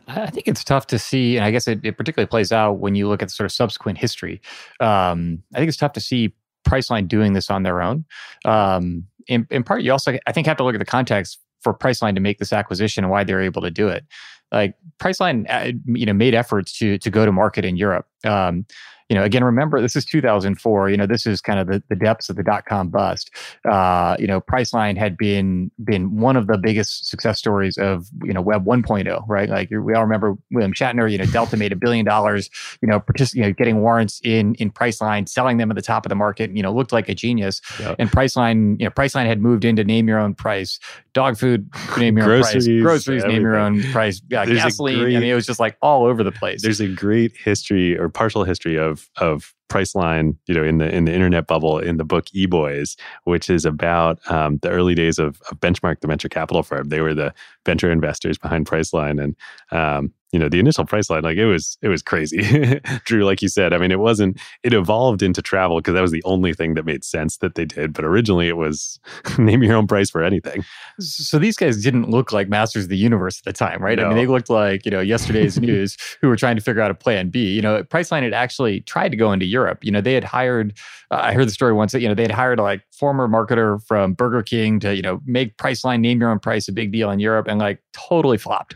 [0.08, 2.96] I think it's tough to see, and I guess it, it particularly plays out when
[2.96, 4.42] you look at sort of subsequent history.
[4.80, 6.34] Um, I think it's tough to see
[6.68, 8.06] Priceline doing this on their own.
[8.46, 11.74] Um, in, in part, you also, I think, have to look at the context for
[11.74, 14.06] Priceline to make this acquisition and why they're able to do it.
[14.52, 18.08] Like Priceline, uh, you know, made efforts to to go to market in Europe.
[18.24, 18.66] Um,
[19.10, 20.90] you know, again, remember this is 2004.
[20.90, 23.32] You know, this is kind of the, the depths of the dot com bust.
[23.68, 28.34] Uh, you know, Priceline had been been one of the biggest success stories of you
[28.34, 29.50] know Web 1.0, right?
[29.50, 31.12] Like we all remember William Shatner.
[31.12, 32.52] You know, Delta made a billion dollars.
[32.82, 36.06] You know, partic- you know, getting warrants in in Priceline, selling them at the top
[36.06, 36.56] of the market.
[36.56, 37.62] You know, looked like a genius.
[37.80, 37.96] Yep.
[37.98, 40.80] And Priceline, you know, Priceline had moved into name your own price,
[41.14, 41.68] dog food,
[41.98, 45.00] name your own price, Groceries, groceries, name your own price, yeah, gasoline.
[45.02, 46.62] I mean, it was just like all over the place.
[46.62, 51.06] There's a great history or partial history of of Priceline, you know, in the in
[51.06, 55.20] the internet bubble in the book E Boys, which is about um, the early days
[55.20, 56.90] of, of, Benchmark, the venture capital firm.
[56.90, 57.34] They were the
[57.66, 59.36] venture investors behind Priceline, and
[59.72, 62.80] um, you know the initial Priceline like it was it was crazy.
[63.06, 66.12] Drew like you said i mean it wasn't it evolved into travel because that was
[66.12, 69.00] the only thing that made sense that they did but originally it was
[69.38, 70.64] name your own price for anything.
[71.00, 73.98] So these guys didn't look like masters of the universe at the time right?
[73.98, 74.06] No.
[74.06, 76.92] i mean they looked like you know yesterday's news who were trying to figure out
[76.92, 77.54] a plan b.
[77.54, 79.84] You know priceline had actually tried to go into europe.
[79.84, 80.74] You know they had hired
[81.12, 83.82] uh, i heard the story once that you know they had hired like former marketer
[83.88, 87.10] from burger king to you know make priceline name your own price a big deal
[87.10, 88.76] in europe and like totally flopped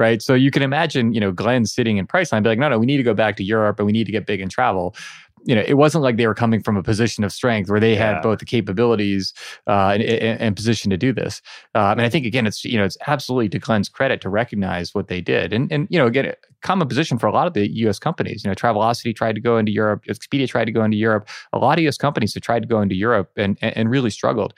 [0.00, 0.22] right?
[0.22, 2.86] So you can imagine, you know, Glenn sitting in Priceline, be like, no, no, we
[2.86, 4.96] need to go back to Europe and we need to get big in travel.
[5.44, 7.94] You know, it wasn't like they were coming from a position of strength where they
[7.94, 8.14] yeah.
[8.14, 9.34] had both the capabilities
[9.66, 11.40] uh, and, and, position to do this.
[11.74, 14.94] Um, and I think again, it's you know, it's absolutely to Glenn's credit to recognize
[14.94, 15.54] what they did.
[15.54, 17.98] And and you know, again, a common position for a lot of the U.S.
[17.98, 18.44] companies.
[18.44, 21.26] You know, Travelocity tried to go into Europe, Expedia tried to go into Europe.
[21.54, 21.96] A lot of U.S.
[21.96, 24.52] companies have tried to go into Europe and and, and really struggled.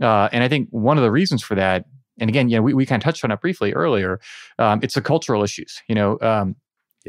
[0.00, 1.84] Uh, and I think one of the reasons for that
[2.18, 4.20] and again, you know, we, we kind of touched on it briefly earlier.
[4.58, 5.82] Um, it's the cultural issues.
[5.88, 6.56] You know, um,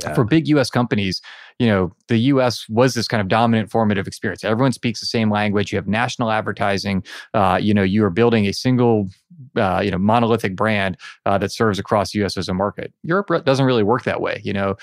[0.02, 0.14] yeah.
[0.14, 0.70] for big U.S.
[0.70, 1.22] companies,
[1.58, 4.44] you know, the US was this kind of dominant formative experience.
[4.44, 5.72] Everyone speaks the same language.
[5.72, 7.04] You have national advertising.
[7.34, 9.10] Uh, you know, you are building a single,
[9.56, 12.94] uh, you know, monolithic brand uh, that serves across the US as a market.
[13.04, 14.42] Europe doesn't really work that way.
[14.44, 14.76] You know,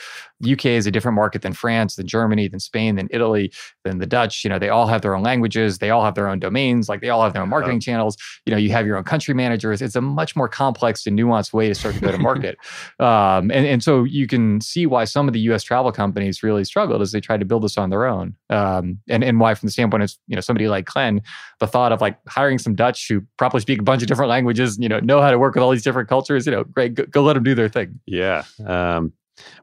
[0.44, 3.52] UK is a different market than France, than Germany, than Spain, than Italy,
[3.84, 4.44] than the Dutch.
[4.44, 5.78] You know, they all have their own languages.
[5.78, 6.88] They all have their own domains.
[6.88, 8.16] Like they all have their own marketing channels.
[8.44, 9.82] You know, you have your own country managers.
[9.82, 12.56] It's a much more complex and nuanced way to start to go to market.
[13.00, 16.64] um, and, and so you can see why some of the US travel companies really
[16.64, 18.34] struggled as they tried to build this on their own.
[18.50, 21.22] Um, and, and why, from the standpoint of you know somebody like Glenn,
[21.60, 24.35] the thought of like hiring some Dutch who probably speak a bunch of different languages,
[24.44, 27.04] you know, know how to work with all these different cultures, you know, great, go,
[27.06, 28.00] go let them do their thing.
[28.06, 28.44] Yeah.
[28.64, 29.12] Um,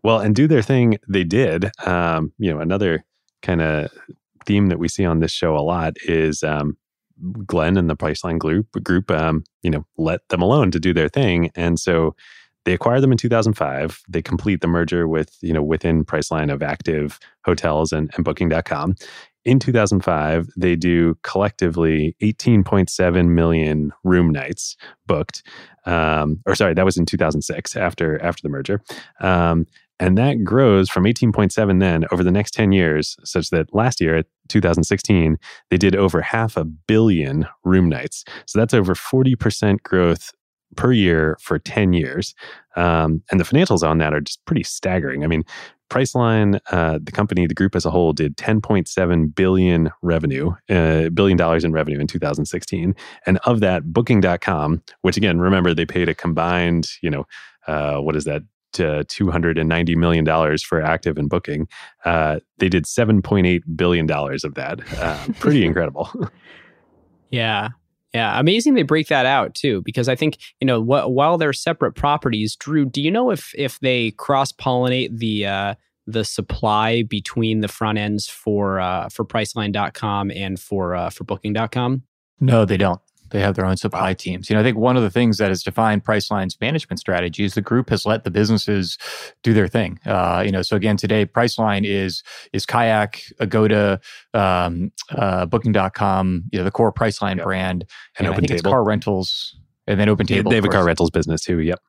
[0.03, 1.71] well, and do their thing, they did.
[1.85, 3.03] Um, you know, another
[3.41, 3.91] kind of
[4.45, 6.77] theme that we see on this show a lot is um,
[7.45, 11.09] Glenn and the Priceline group group, um, you know, let them alone to do their
[11.09, 12.15] thing, and so
[12.65, 14.01] they acquire them in 2005.
[14.07, 18.95] They complete the merger with, you know, within Priceline of active hotels and, and booking.com.
[19.45, 25.43] In 2005, they do collectively 18.7 million room nights booked.
[25.85, 28.81] Um, or sorry, that was in 2006 after after the merger.
[29.19, 29.65] Um,
[29.99, 34.23] and that grows from 18.7 then over the next 10 years, such that last year,
[34.49, 35.37] 2016,
[35.69, 38.25] they did over half a billion room nights.
[38.45, 40.31] So that's over 40% growth
[40.75, 42.33] per year for 10 years.
[42.75, 45.23] Um, and the financials on that are just pretty staggering.
[45.23, 45.43] I mean,
[45.89, 51.37] Priceline, uh, the company, the group as a whole, did 10.7 billion revenue, uh, billion
[51.37, 52.95] dollars in revenue in 2016,
[53.27, 57.25] and of that, Booking.com, which again, remember they paid a combined, you know,
[57.67, 58.41] uh, what is that,
[58.79, 61.67] uh, $290 million for active and booking.
[62.05, 64.79] Uh, they did $7.8 billion of that.
[64.97, 66.09] Uh, pretty incredible.
[67.33, 67.69] Yeah.
[68.13, 71.53] Yeah, amazing they break that out too, because I think you know wh- while they're
[71.53, 77.03] separate properties, Drew, do you know if if they cross pollinate the uh, the supply
[77.03, 82.03] between the front ends for uh, for Priceline.com and for uh, for Booking.com?
[82.39, 83.01] No, they don't.
[83.33, 84.47] They have their own supply teams.
[84.47, 87.55] You know, I think one of the things that has defined Priceline's management strategy is
[87.55, 88.99] the group has let the businesses
[89.41, 89.99] do their thing.
[90.05, 92.21] Uh, you know, so again, today Priceline is
[92.53, 93.99] is Kayak, Agoda,
[94.35, 97.45] um, uh, Booking.com, you know, the core Priceline yep.
[97.45, 97.85] brand,
[98.19, 98.69] and, and Open Table.
[98.69, 99.57] car rentals,
[99.87, 100.51] and then Open Table.
[100.51, 101.57] They have a car rentals business too.
[101.57, 101.79] Yep.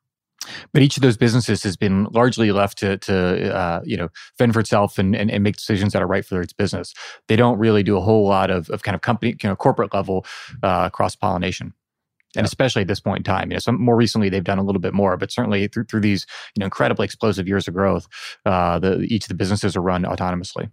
[0.73, 4.53] But each of those businesses has been largely left to, to uh, you know, fend
[4.53, 6.95] for itself and, and, and, make decisions that are right for its business.
[7.29, 9.93] They don't really do a whole lot of, of kind of company, you know, corporate
[9.93, 10.25] level
[10.63, 11.73] uh, cross pollination.
[12.37, 14.65] And especially at this point in time, you know, some more recently they've done a
[14.65, 16.27] little bit more, but certainly through through these
[16.57, 18.09] you know incredibly explosive years of growth,
[18.45, 20.71] uh, the each of the businesses are run autonomously.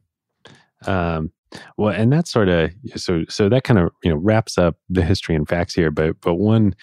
[0.87, 1.31] Um,
[1.77, 5.03] well, and that sort of so so that kind of you know wraps up the
[5.03, 5.91] history and facts here.
[5.91, 6.75] But but one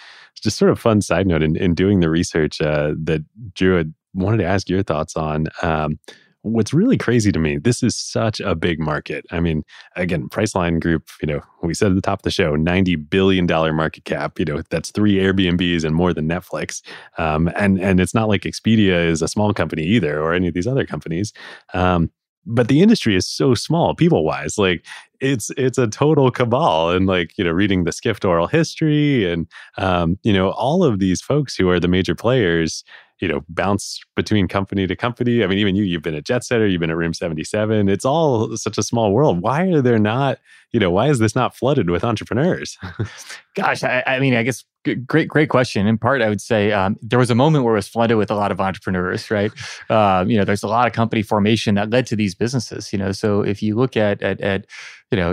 [0.43, 3.93] just sort of fun side note in, in doing the research uh, that Drew had
[4.14, 5.47] wanted to ask your thoughts on.
[5.62, 5.99] Um,
[6.43, 9.25] what's really crazy to me, this is such a big market.
[9.31, 9.64] I mean,
[9.97, 13.47] again, Priceline Group, you know, we said at the top of the show, $90 billion
[13.47, 16.81] market cap, you know, that's three Airbnbs and more than Netflix.
[17.19, 20.55] Um, and, and it's not like Expedia is a small company either or any of
[20.55, 21.33] these other companies.
[21.75, 22.11] Um,
[22.49, 24.84] but the industry is so small people wise like
[25.20, 29.46] it's it's a total cabal and like you know reading the skift oral history and
[29.76, 32.84] um, you know all of these folks who are the major players
[33.20, 35.42] you know bounce between company to company.
[35.42, 38.57] I mean even you you've been at jetsetter you've been at room 77 it's all
[38.57, 39.42] such a small world.
[39.42, 40.38] Why are there not
[40.72, 42.78] you know why is this not flooded with entrepreneurs?
[43.55, 44.64] Gosh I, I, mean i guess
[44.95, 45.86] great, great question.
[45.86, 48.30] In part, I would say um, there was a moment where it was flooded with
[48.30, 49.53] a lot of entrepreneurs, right?
[49.91, 52.93] Um, you know, there's a lot of company formation that led to these businesses.
[52.93, 54.66] You know, so if you look at at, at
[55.11, 55.32] you know,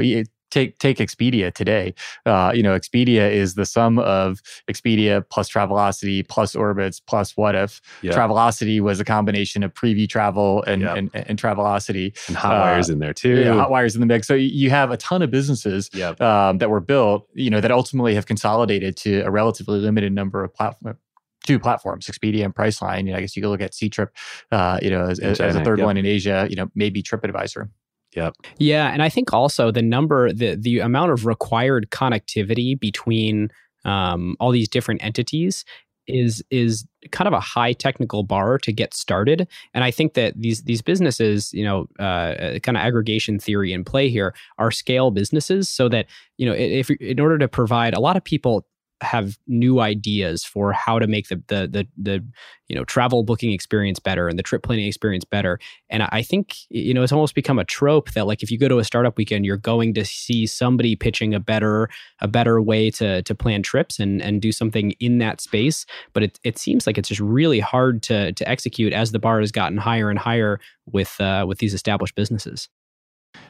[0.56, 1.94] take take Expedia today.
[2.26, 4.42] Uh, you know, Expedia is the sum of
[4.72, 7.82] Expedia plus Travelocity plus Orbitz plus Wotif.
[8.02, 8.16] Yep.
[8.16, 10.98] Travelocity was a combination of Preview Travel and yep.
[10.98, 12.18] and, and, Travelocity.
[12.28, 13.42] And Hotwire's uh, in there too.
[13.42, 14.28] Yeah, Hotwire's in the mix.
[14.28, 16.20] So you have a ton of businesses yep.
[16.22, 20.44] um, that were built, you know, that ultimately have consolidated to a relatively limited number
[20.44, 20.98] of platforms
[21.46, 23.06] two platforms, Expedia and Priceline.
[23.06, 24.08] You know, I guess you could look at Ctrip,
[24.52, 25.86] uh, you know, as, as, a third yep.
[25.86, 26.48] one in Asia.
[26.50, 27.70] You know, maybe TripAdvisor.
[28.16, 28.36] Yep.
[28.58, 33.50] Yeah, and I think also the number, the the amount of required connectivity between
[33.84, 35.66] um, all these different entities
[36.08, 40.40] is is kind of a high technical bar to get started and i think that
[40.40, 45.10] these these businesses you know uh, kind of aggregation theory in play here are scale
[45.12, 46.06] businesses so that
[46.38, 48.68] you know if in order to provide a lot of people
[49.02, 52.26] have new ideas for how to make the, the the the,
[52.68, 55.60] you know travel booking experience better and the trip planning experience better.
[55.90, 58.68] And I think you know it's almost become a trope that like if you go
[58.68, 61.90] to a startup weekend, you're going to see somebody pitching a better
[62.22, 65.86] a better way to to plan trips and and do something in that space.
[66.14, 69.40] But it it seems like it's just really hard to to execute as the bar
[69.40, 72.70] has gotten higher and higher with uh, with these established businesses.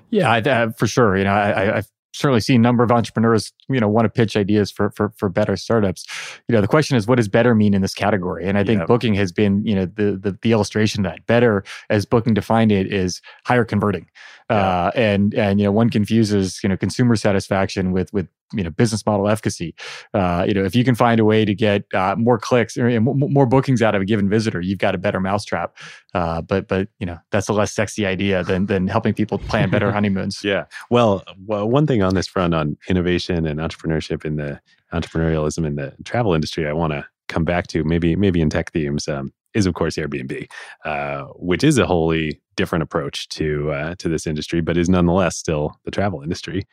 [0.09, 1.17] Yeah, I, uh, for sure.
[1.17, 4.37] You know, I, I've certainly seen a number of entrepreneurs, you know, want to pitch
[4.37, 6.05] ideas for for for better startups.
[6.47, 8.47] You know, the question is, what does better mean in this category?
[8.47, 8.87] And I think yep.
[8.87, 11.25] booking has been, you know, the, the the illustration of that.
[11.25, 14.07] Better, as booking defined it, is higher converting.
[14.49, 14.55] Yeah.
[14.55, 18.69] Uh, and and you know, one confuses you know consumer satisfaction with with you know
[18.69, 19.75] business model efficacy.
[20.13, 22.99] Uh, you know, if you can find a way to get uh, more clicks or
[22.99, 25.75] more bookings out of a given visitor, you've got a better mousetrap.
[26.13, 29.69] Uh, but but you know that's a less sexy idea than than helping people plan
[29.69, 30.43] better honeymoons.
[30.43, 30.65] Yeah.
[30.89, 34.59] Well, well, one thing on this front on innovation and entrepreneurship in the
[34.93, 38.71] entrepreneurialism in the travel industry, I want to come back to maybe maybe in tech
[38.71, 39.07] themes.
[39.07, 40.47] Um, is of course Airbnb,
[40.83, 45.37] uh, which is a wholly different approach to uh, to this industry, but is nonetheless
[45.37, 46.67] still the travel industry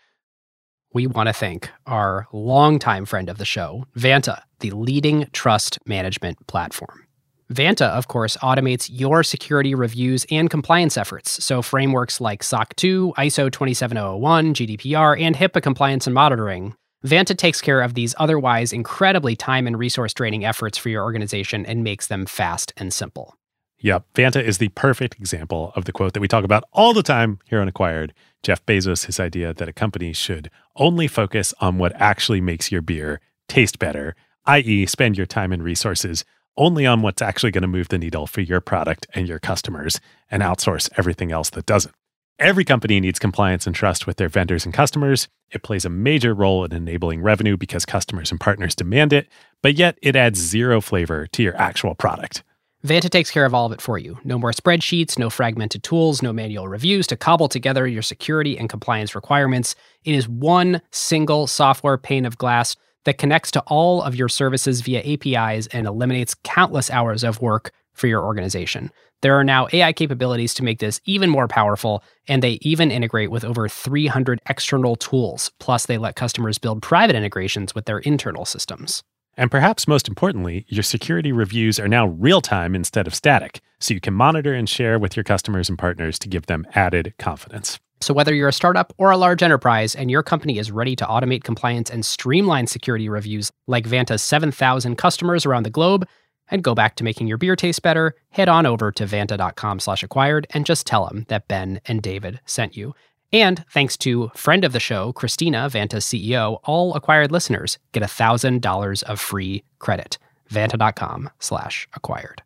[0.93, 6.47] we want to thank our longtime friend of the show, Vanta, the leading trust management
[6.47, 7.07] platform.
[7.53, 11.45] Vanta, of course, automates your security reviews and compliance efforts.
[11.45, 16.75] So, frameworks like SOC 2, ISO 27001, GDPR, and HIPAA compliance and monitoring.
[17.05, 21.67] Vanta takes care of these otherwise incredibly time and resource draining efforts for your organization
[21.67, 23.37] and makes them fast and simple.
[23.83, 24.05] Yep.
[24.15, 27.41] Vanta is the perfect example of the quote that we talk about all the time
[27.45, 28.15] here on Acquired.
[28.45, 32.81] Jeff Bezos, his idea that a company should only focus on what actually makes your
[32.81, 34.15] beer taste better,
[34.47, 36.25] i.e., spend your time and resources
[36.57, 40.01] only on what's actually going to move the needle for your product and your customers
[40.31, 41.95] and outsource everything else that doesn't.
[42.39, 45.29] Every company needs compliance and trust with their vendors and customers.
[45.51, 49.29] It plays a major role in enabling revenue because customers and partners demand it,
[49.61, 52.43] but yet it adds zero flavor to your actual product.
[52.85, 54.19] Vanta takes care of all of it for you.
[54.25, 58.69] No more spreadsheets, no fragmented tools, no manual reviews to cobble together your security and
[58.69, 59.77] compliance requirements.
[60.05, 62.75] It is one single software pane of glass
[63.05, 67.71] that connects to all of your services via APIs and eliminates countless hours of work
[67.95, 68.91] for your organization.
[69.21, 73.31] There are now AI capabilities to make this even more powerful, and they even integrate
[73.31, 75.53] with over 300 external tools.
[75.61, 79.05] Plus, they let customers build private integrations with their internal systems.
[79.37, 83.95] And perhaps most importantly, your security reviews are now real time instead of static, so
[83.95, 87.81] you can monitor and share with your customers and partners to give them added confidence.
[88.01, 91.05] So, whether you're a startup or a large enterprise and your company is ready to
[91.05, 96.07] automate compliance and streamline security reviews like Vanta's 7,000 customers around the globe,
[96.51, 100.03] and go back to making your beer taste better, head on over to vanta.com slash
[100.03, 102.95] acquired and just tell them that Ben and David sent you.
[103.33, 109.03] And thanks to friend of the show, Christina, Vanta's CEO, all acquired listeners get $1,000
[109.05, 110.19] of free credit.
[110.51, 112.43] Vanta.com slash acquired.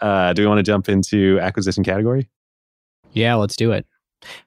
[0.00, 2.28] Uh, do we want to jump into acquisition category?
[3.12, 3.86] Yeah, let's do it.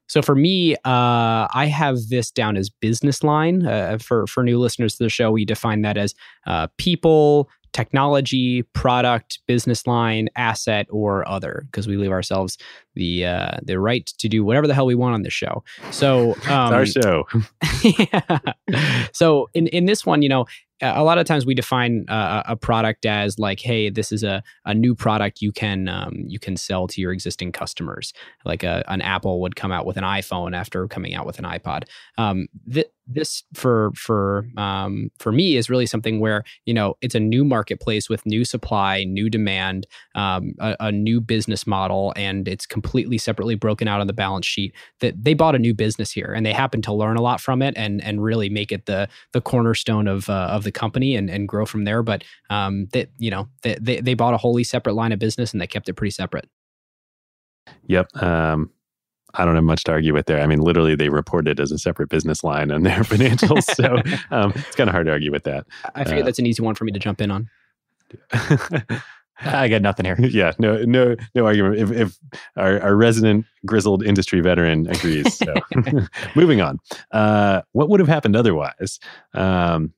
[0.08, 3.66] So for me, uh, I have this down as business line.
[3.66, 6.14] Uh, for for new listeners to the show, we define that as
[6.46, 12.58] uh, people, technology, product, business line, asset, or other, because we leave ourselves
[12.96, 15.64] the uh, the right to do whatever the hell we want on this show.
[15.92, 17.26] So um, our show.
[17.84, 18.40] yeah.
[19.12, 20.46] So in in this one, you know,
[20.84, 24.44] a lot of times we define uh, a product as like, hey, this is a,
[24.66, 28.14] a new product you can um, you can sell to your existing customers.
[28.46, 31.46] Like a, an Apple would come out with an iPhone after coming out with an
[31.46, 31.86] iPod.
[32.18, 37.16] Um, th- this for for um, for me is really something where you know it's
[37.16, 42.48] a new marketplace with new supply, new demand, um, a, a, new business model, and
[42.48, 44.74] it's completely separately broken out on the balance sheet.
[45.02, 47.62] That they bought a new business here, and they happen to learn a lot from
[47.62, 51.30] it, and and really make it the the cornerstone of uh, of the company and
[51.30, 52.04] and grow from there.
[52.04, 55.52] But um, that you know they, they they bought a wholly separate line of business,
[55.52, 56.48] and they kept it pretty separate.
[57.88, 58.16] Yep.
[58.22, 58.72] Um,
[59.36, 60.42] I don't have much to argue with there.
[60.42, 63.64] I mean, literally, they report it as a separate business line in their financials.
[63.76, 63.96] so
[64.36, 65.66] um, it's kind of hard to argue with that.
[65.96, 67.50] I figure uh, that's an easy one for me to jump in on.
[69.40, 70.18] I got nothing here.
[70.20, 71.78] Yeah, no, no, no argument.
[71.78, 72.20] If, if
[72.56, 75.54] our, our, resident grizzled industry veteran agrees, so
[76.36, 76.80] moving on.
[77.12, 79.00] Uh, what would have happened otherwise?
[79.34, 79.94] Um,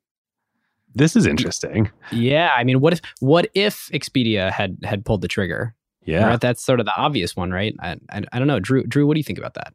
[0.95, 1.91] this is interesting.
[2.11, 5.74] Yeah, I mean, what if what if Expedia had had pulled the trigger?
[6.06, 6.41] Yeah, right?
[6.41, 7.76] that's sort of the obvious one, right?
[7.80, 8.84] I, I, I don't know, Drew.
[8.84, 9.74] Drew, what do you think about that?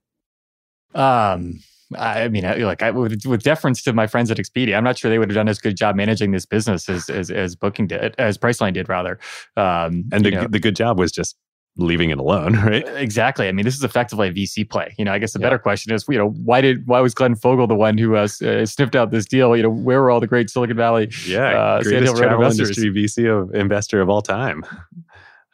[0.98, 1.60] Um,
[1.96, 5.10] I mean, like I, with, with, deference to my friends at Expedia, I'm not sure
[5.10, 7.88] they would have done as good a job managing this business as as, as Booking
[7.88, 9.18] did, as Priceline did, rather.
[9.56, 11.36] Um, and the, the good job was just
[11.76, 12.86] leaving it alone, right?
[12.96, 13.48] Exactly.
[13.48, 14.94] I mean, this is effectively a VC play.
[14.98, 15.46] You know, I guess the yeah.
[15.46, 18.28] better question is, you know, why did why was Glenn Fogel the one who uh,
[18.44, 19.56] uh, sniffed out this deal?
[19.56, 23.28] You know, where were all the great Silicon Valley, yeah, uh, greatest travel industry VC
[23.28, 24.64] of investor of all time?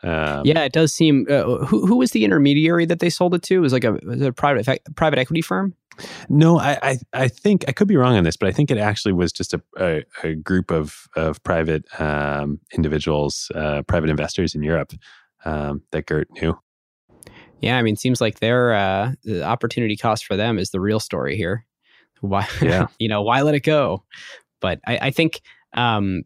[0.07, 1.27] Um, yeah, it does seem.
[1.29, 3.57] Uh, who who was the intermediary that they sold it to?
[3.57, 5.75] It was like a, was a private private equity firm.
[6.29, 8.79] No, I, I, I think I could be wrong on this, but I think it
[8.79, 14.55] actually was just a a, a group of of private um, individuals, uh, private investors
[14.55, 14.93] in Europe
[15.45, 16.57] um, that Geert knew.
[17.61, 21.01] Yeah, I mean, seems like their uh, the opportunity cost for them is the real
[21.01, 21.67] story here.
[22.21, 22.87] Why, yeah.
[22.99, 24.05] you know, why let it go?
[24.61, 25.41] But I, I think
[25.75, 26.23] um,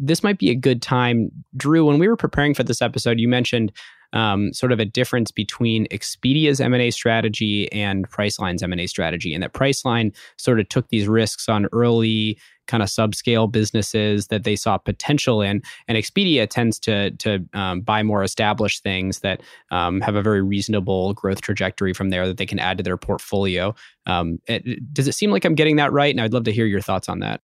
[0.00, 1.30] this might be a good time.
[1.56, 3.72] Drew, when we were preparing for this episode, you mentioned
[4.12, 9.52] um, sort of a difference between Expedia's M&A strategy and Priceline's M&A strategy, and that
[9.52, 14.78] Priceline sort of took these risks on early kind of subscale businesses that they saw
[14.78, 20.14] potential in, and Expedia tends to to um, buy more established things that um, have
[20.14, 23.74] a very reasonable growth trajectory from there that they can add to their portfolio.
[24.06, 26.12] Um, it, does it seem like I'm getting that right?
[26.12, 27.42] And I'd love to hear your thoughts on that.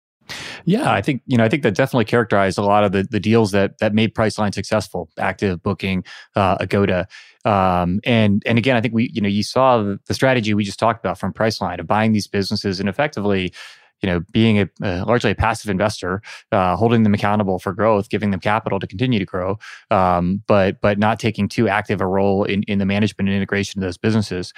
[0.64, 3.20] Yeah, I think you know I think that definitely characterized a lot of the the
[3.20, 5.10] deals that that made Priceline successful.
[5.18, 6.04] Active Booking,
[6.36, 7.08] uh, Agoda,
[7.44, 10.80] um, and and again, I think we you know you saw the, strategy we just
[10.80, 13.54] talked about from Priceline of buying these businesses and effectively
[14.02, 18.10] you know, being a uh, largely a passive investor, uh, holding them accountable for growth,
[18.10, 19.58] giving them capital to continue to grow,
[19.90, 23.82] um, but but not taking too active a role in, in the management and integration
[23.82, 24.54] of those businesses.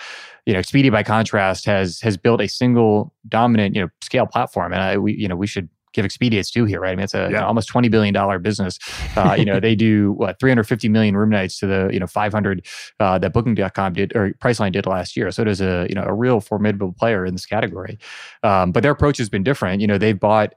[0.45, 4.73] You know, Expedia by contrast has has built a single dominant you know scale platform,
[4.73, 6.91] and I, we you know we should give Expedia its due here, right?
[6.91, 7.45] I mean, it's a yeah.
[7.45, 8.79] almost twenty billion dollar business.
[9.15, 11.99] Uh, you know, they do what three hundred fifty million room nights to the you
[11.99, 12.65] know five hundred
[12.99, 15.31] uh, that Booking.com did or Priceline did last year.
[15.31, 17.97] So it is a you know a real formidable player in this category.
[18.43, 19.81] Um, but their approach has been different.
[19.81, 20.53] You know, they've bought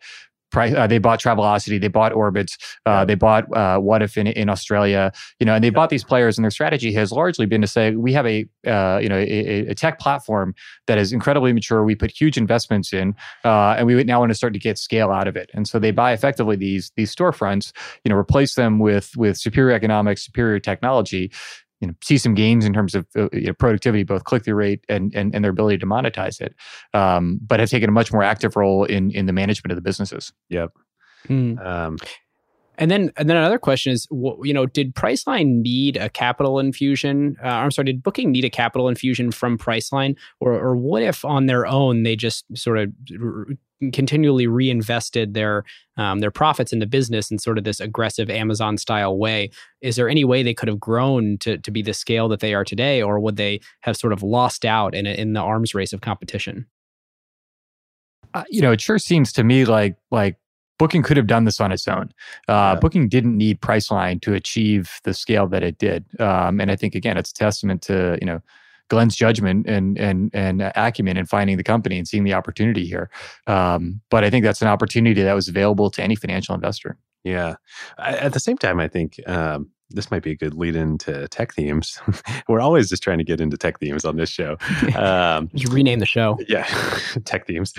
[0.51, 0.74] price.
[0.74, 5.12] Uh, they bought Travelocity, they bought Orbitz, uh, they bought uh, Wotif in, in Australia.
[5.38, 7.94] You know, and they bought these players, and their strategy has largely been to say
[7.94, 10.55] we have a uh, you know a, a, tech platform
[10.86, 11.84] that is incredibly mature.
[11.84, 15.11] We put huge investments in, uh, and we now want to start to get scale
[15.11, 15.51] out of it.
[15.55, 17.72] And so they buy effectively these these storefronts,
[18.05, 21.30] you know, replace them with with superior economics, superior technology,
[21.80, 24.54] you know see some gains in terms of uh, you know, productivity, both click through
[24.54, 26.54] rate and, and and their ability to monetize it,
[26.94, 29.82] um, but have taken a much more active role in in the management of the
[29.82, 30.32] businesses.
[30.48, 30.72] Yep.
[31.28, 31.64] Mm.
[31.64, 31.98] Um,
[32.80, 37.36] and then, and then another question is, you know, did Priceline need a capital infusion?
[37.44, 41.22] Uh, I'm sorry, did Booking need a capital infusion from Priceline, or or what if
[41.22, 42.90] on their own they just sort of
[43.92, 45.64] continually reinvested their
[45.98, 49.50] um, their profits in the business in sort of this aggressive Amazon style way?
[49.82, 52.54] Is there any way they could have grown to to be the scale that they
[52.54, 55.92] are today, or would they have sort of lost out in in the arms race
[55.92, 56.66] of competition?
[58.32, 60.36] Uh, you know, it sure seems to me like like
[60.80, 62.08] Booking could have done this on its own.
[62.48, 62.74] Uh, yeah.
[62.80, 66.94] Booking didn't need Priceline to achieve the scale that it did, um, and I think
[66.94, 68.40] again, it's a testament to you know
[68.88, 73.10] Glenn's judgment and and and acumen in finding the company and seeing the opportunity here.
[73.46, 76.96] Um, but I think that's an opportunity that was available to any financial investor.
[77.24, 77.56] Yeah.
[77.98, 81.55] At the same time, I think um, this might be a good lead into tech
[81.55, 82.01] themes.
[82.49, 84.57] We're always just trying to get into tech themes on this show.
[85.01, 86.38] Um, you rename the show.
[86.49, 86.64] Yeah,
[87.24, 87.72] tech themes.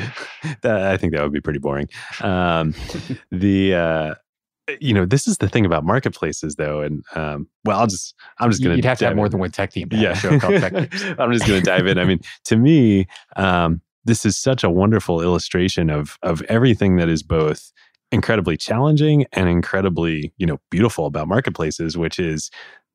[0.62, 1.88] That, I think that would be pretty boring.
[2.22, 2.74] Um,
[3.32, 4.16] the uh,
[4.80, 8.50] you know this is the thing about marketplaces though and um, well i'll just i'm
[8.50, 10.18] just gonna you'd have to have more than one tech theme yeah
[11.20, 15.22] i'm just gonna dive in i mean to me um, this is such a wonderful
[15.22, 17.72] illustration of of everything that is both
[18.12, 22.52] incredibly challenging and incredibly, you know, beautiful about marketplaces, which is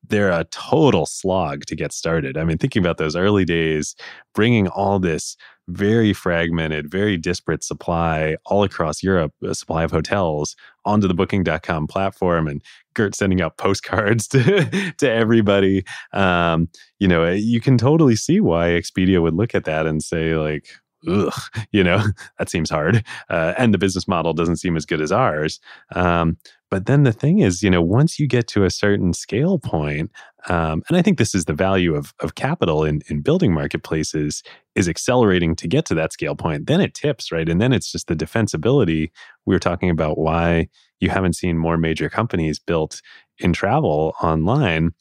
[0.08, 2.36] they're a total slog to get started.
[2.36, 3.96] I mean, thinking about those early days,
[4.34, 5.36] bringing all this
[5.68, 10.54] very fragmented, very disparate supply all across Europe, a supply of hotels
[10.84, 12.62] onto the booking.com platform and
[12.94, 15.84] Geert sending out postcards to, to everybody.
[16.12, 16.68] Um,
[17.00, 20.68] you know, you can totally see why Expedia would look at that and say, like,
[21.06, 21.32] ugh,
[21.72, 22.02] you know,
[22.38, 23.04] that seems hard.
[23.28, 25.60] Uh, and the business model doesn't seem as good as ours.
[25.94, 26.38] Um,
[26.70, 30.10] but then the thing is, you know, once you get to a certain scale point,
[30.48, 34.42] um, and I think this is the value of, of capital in, in building marketplaces,
[34.74, 36.66] is accelerating to get to that scale point.
[36.66, 37.48] Then it tips, right?
[37.48, 39.10] And then it's just the defensibility.
[39.44, 43.00] We were talking about why you haven't seen more major companies built
[43.38, 44.92] in travel online.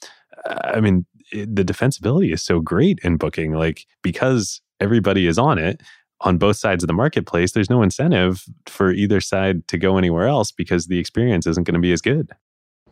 [0.46, 5.82] I mean, the defensibility is so great in booking, like because everybody is on it
[6.22, 10.28] on both sides of the marketplace, there's no incentive for either side to go anywhere
[10.28, 12.32] else because the experience isn't going to be as good.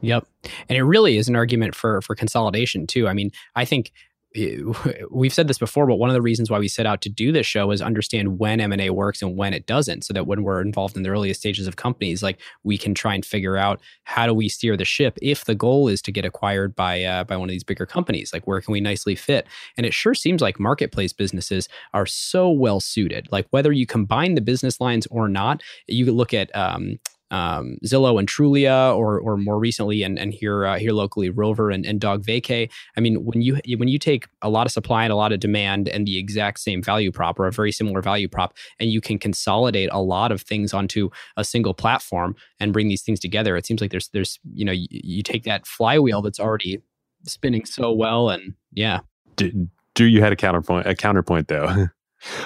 [0.02, 0.28] Yep.
[0.68, 3.08] And it really is an argument for for consolidation too.
[3.08, 3.92] I mean, I think
[5.12, 7.32] we've said this before, but one of the reasons why we set out to do
[7.32, 10.62] this show is understand when M&A works and when it doesn't so that when we're
[10.62, 14.26] involved in the earliest stages of companies, like we can try and figure out how
[14.26, 17.38] do we steer the ship if the goal is to get acquired by uh, by
[17.38, 19.46] one of these bigger companies, like where can we nicely fit?
[19.78, 23.28] And it sure seems like marketplace businesses are so well suited.
[23.32, 27.00] Like whether you combine the business lines or not, you look at um,
[27.34, 31.72] um, Zillow and Trulia, or or more recently, and and here uh, here locally, Rover
[31.72, 32.70] and, and DogVacay.
[32.96, 35.40] I mean, when you when you take a lot of supply and a lot of
[35.40, 39.02] demand and the exact same value prop or a very similar value prop, and you
[39.02, 43.58] can consolidate a lot of things onto a single platform and bring these things together,
[43.58, 46.84] it seems like there's there's you know you, you take that flywheel that's already
[47.24, 49.00] spinning so well, and yeah.
[49.36, 51.88] Do you had a counterpoint a counterpoint though.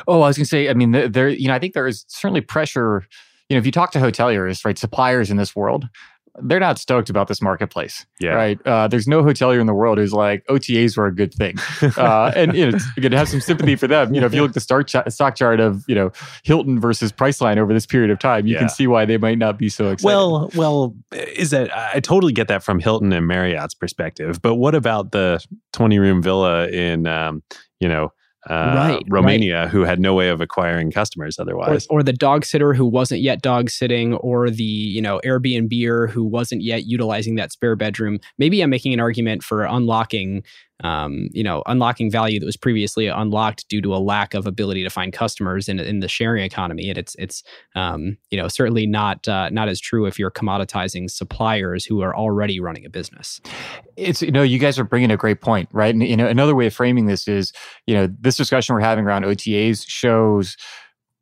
[0.07, 2.03] Oh, I was going to say, I mean, there, you know, I think there is
[2.07, 3.05] certainly pressure
[3.49, 5.87] you know, if you talk to hoteliers, right, suppliers in this world,
[6.43, 8.05] they're not stoked about this marketplace.
[8.19, 8.31] Yeah.
[8.31, 8.59] Right.
[8.65, 11.57] Uh, there's no hotelier in the world who's like OTAs were a good thing,
[11.97, 14.13] uh, and you know you're have some sympathy for them.
[14.13, 16.11] You know, if you look at the stock, ch- stock chart of you know
[16.43, 18.59] Hilton versus Priceline over this period of time, you yeah.
[18.59, 20.05] can see why they might not be so excited.
[20.05, 24.75] Well, well, is that I totally get that from Hilton and Marriott's perspective, but what
[24.75, 25.43] about the
[25.73, 27.41] 20 room villa in um,
[27.79, 28.11] you know
[28.49, 29.69] uh, right, Romania right.
[29.69, 31.85] who had no way of acquiring customers otherwise.
[31.89, 36.09] Or, or, the dog sitter who wasn't yet dog sitting, or the you know Airbnb
[36.09, 38.19] who wasn't yet utilizing that spare bedroom.
[38.37, 40.43] Maybe I'm making an argument for unlocking
[40.83, 44.83] um, you know, unlocking value that was previously unlocked due to a lack of ability
[44.83, 46.89] to find customers in, in the sharing economy.
[46.89, 47.43] And it's it's
[47.75, 52.15] um, you know certainly not uh, not as true if you're commoditizing suppliers who are
[52.15, 53.41] already running a business.
[53.95, 55.93] It's you know you guys are bringing a great point, right?
[55.93, 57.53] And you know another way of framing this is
[57.87, 60.57] you know this discussion we're having around OTAs shows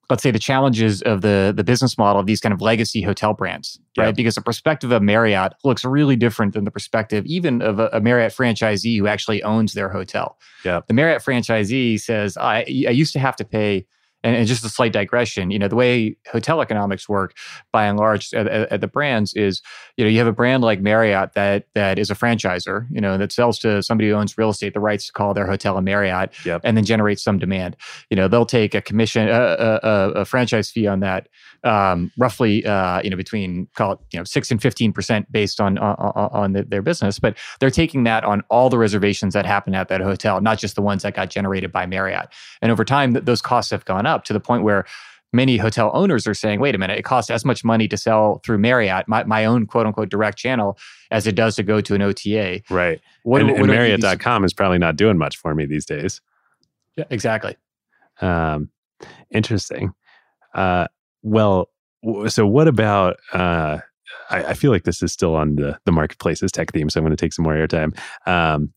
[0.10, 3.34] let's say the challenges of the the business model of these kind of legacy hotel
[3.34, 4.08] brands right?
[4.08, 4.16] Yep.
[4.16, 8.02] because the perspective of marriott looks really different than the perspective even of a, a
[8.02, 10.38] marriott franchisee who actually owns their hotel.
[10.64, 10.82] Yeah.
[10.88, 13.86] The marriott franchisee says I, I used to have to pay
[14.26, 17.36] and, and, just a slight digression, you know, the way hotel economics work
[17.72, 19.62] by and large at, at, the brands is,
[19.98, 23.18] you know, you have a brand like Marriott that that is a franchisor, you know,
[23.18, 25.82] that sells to somebody who owns real estate the rights to call their hotel a
[25.82, 26.62] Marriott, yep.
[26.64, 27.78] and then generates some demand.
[28.10, 31.28] You know, they'll take a commission, a, a, a franchise fee on that,
[31.66, 35.62] um, roughly, uh, you know, between call it, you know, six and fifteen percent based
[35.62, 39.46] on on, on the, their business, but they're taking that on all the reservations that
[39.46, 42.30] happen at that hotel, not just the ones that got generated by Marriott.
[42.62, 44.86] And over time, th- those costs have gone up up to the point where
[45.32, 48.42] many hotel owners are saying, wait a minute, it costs as much money to sell
[48.44, 50.78] through Marriott, my, my own quote unquote direct channel,
[51.12, 52.62] as it does to go to an OTA.
[52.70, 53.02] Right.
[53.24, 56.22] What, and, what, and Marriott.com is probably not doing much for me these days.
[56.96, 57.58] Yeah, exactly.
[58.22, 58.70] Um,
[59.30, 59.94] interesting.
[60.54, 60.88] Uh,
[61.26, 61.70] well,
[62.28, 63.80] so what about, uh,
[64.30, 67.04] I, I, feel like this is still on the, the marketplaces tech theme, so I'm
[67.04, 67.98] going to take some more airtime.
[68.28, 68.72] Um,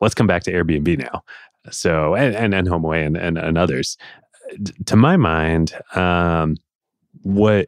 [0.00, 1.22] let's come back to Airbnb now.
[1.70, 3.96] So, and, and, and HomeAway and, and, and others
[4.86, 6.56] to my mind, um,
[7.22, 7.66] what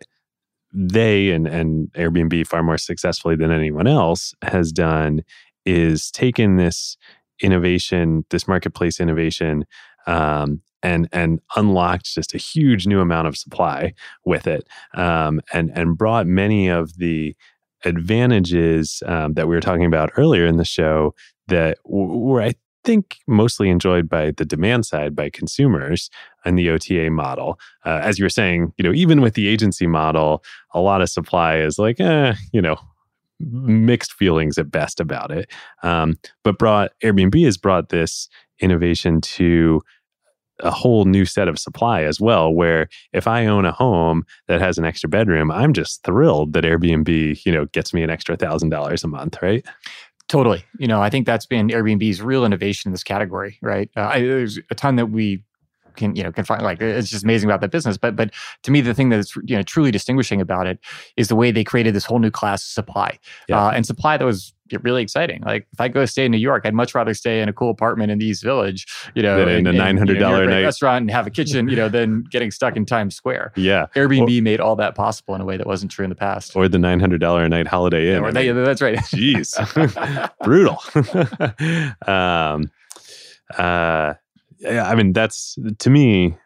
[0.72, 5.22] they and, and Airbnb far more successfully than anyone else has done
[5.64, 6.96] is taken this
[7.40, 9.64] innovation, this marketplace innovation,
[10.06, 15.72] um, and and unlocked just a huge new amount of supply with it, um, and
[15.74, 17.34] and brought many of the
[17.84, 21.14] advantages um, that we were talking about earlier in the show
[21.48, 22.54] that were I
[22.84, 26.10] think mostly enjoyed by the demand side by consumers
[26.44, 27.58] and the OTA model.
[27.84, 31.08] Uh, as you were saying, you know, even with the agency model, a lot of
[31.08, 32.76] supply is like, eh, you know,
[33.40, 35.50] mixed feelings at best about it.
[35.82, 38.28] Um, but brought Airbnb has brought this
[38.60, 39.82] innovation to
[40.60, 44.60] a whole new set of supply as well where if i own a home that
[44.60, 48.36] has an extra bedroom i'm just thrilled that airbnb you know gets me an extra
[48.36, 49.66] thousand dollars a month right
[50.26, 50.64] Totally.
[50.78, 53.90] You know, I think that's been Airbnb's real innovation in this category, right?
[53.94, 55.42] Uh, I, there's a ton that we
[55.96, 57.96] can you know can find like it's just amazing about that business.
[57.96, 58.30] But but
[58.62, 60.78] to me, the thing that's you know truly distinguishing about it
[61.16, 63.18] is the way they created this whole new class of supply
[63.48, 63.66] Yeah.
[63.66, 65.42] uh, and supply that was really exciting.
[65.44, 67.68] Like if I go stay in New York, I'd much rather stay in a cool
[67.70, 70.46] apartment in the East Village, you know, in a and, you know, $900 near a
[70.46, 70.62] night.
[70.64, 73.52] restaurant and have a kitchen, you know, than getting stuck in Times Square.
[73.56, 73.86] Yeah.
[73.94, 76.56] Airbnb made all that possible in a way that wasn't true in the past.
[76.56, 78.24] Or the $900 a night holiday inn.
[78.24, 78.96] Or they- mean, that's right.
[78.98, 79.52] Jeez.
[80.42, 80.78] Brutal.
[82.10, 82.70] um,
[83.56, 84.14] uh, yeah,
[84.66, 86.36] I mean, that's to me,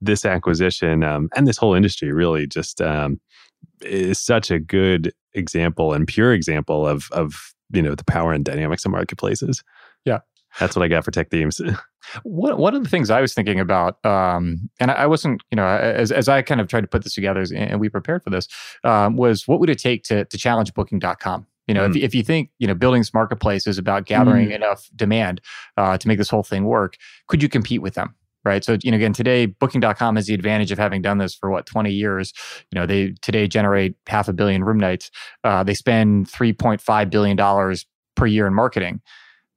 [0.00, 3.20] this acquisition um, and this whole industry really just um,
[3.82, 8.44] is such a good example and pure example of, of, you know, the power and
[8.44, 9.62] dynamics of marketplaces.
[10.04, 10.18] Yeah.
[10.60, 11.60] That's what I got for tech themes.
[12.24, 15.56] One, one of the things I was thinking about, um, and I I wasn't, you
[15.56, 18.24] know, as, as I kind of tried to put this together as- and we prepared
[18.24, 18.48] for this,
[18.82, 21.46] um, was what would it take to, to challenge booking.com?
[21.68, 22.02] You know, if, Mm.
[22.02, 25.40] if you think, you know, building this marketplace is about gathering enough demand
[25.76, 26.96] uh, to make this whole thing work,
[27.28, 28.14] could you compete with them?
[28.44, 28.64] Right.
[28.64, 31.64] So, you know, again, today, booking.com has the advantage of having done this for what,
[31.64, 32.32] 20 years.
[32.72, 35.12] You know, they today generate half a billion room nights.
[35.44, 37.76] Uh, they spend $3.5 billion
[38.16, 39.00] per year in marketing.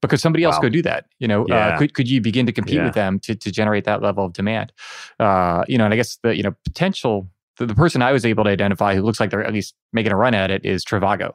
[0.03, 0.61] But could somebody else Wow.
[0.61, 1.05] go do that?
[1.17, 1.55] You know, Yeah.
[1.69, 2.85] uh, could could you begin to compete Yeah.
[2.85, 4.71] with them to to generate that level of demand?
[5.19, 7.27] Uh, you know, and I guess the you know potential.
[7.57, 10.11] The, the person I was able to identify who looks like they're at least making
[10.11, 11.33] a run at it is Trivago,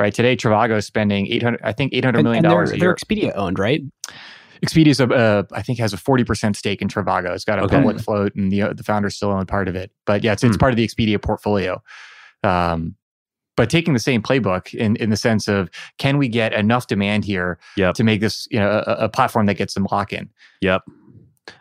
[0.00, 0.14] right?
[0.14, 2.78] Today, Trivago is spending eight hundred, I think eight hundred And, million and dollars they're,
[2.78, 2.94] they're.
[2.94, 3.82] Expedia owned, right?
[4.64, 7.32] Expedia's a, uh, I think has a forty percent stake in Trivago.
[7.34, 7.76] It's got a Okay.
[7.76, 9.92] public float, and the uh, the founders still own part of it.
[10.06, 10.60] But yeah, it's it's Hmm.
[10.60, 11.80] part of the Expedia portfolio.
[12.42, 12.96] Um,
[13.56, 17.24] but taking the same playbook in in the sense of can we get enough demand
[17.24, 17.94] here Yep.
[17.96, 20.28] to make this you know a, a platform that gets them lock in?
[20.60, 20.82] Yep.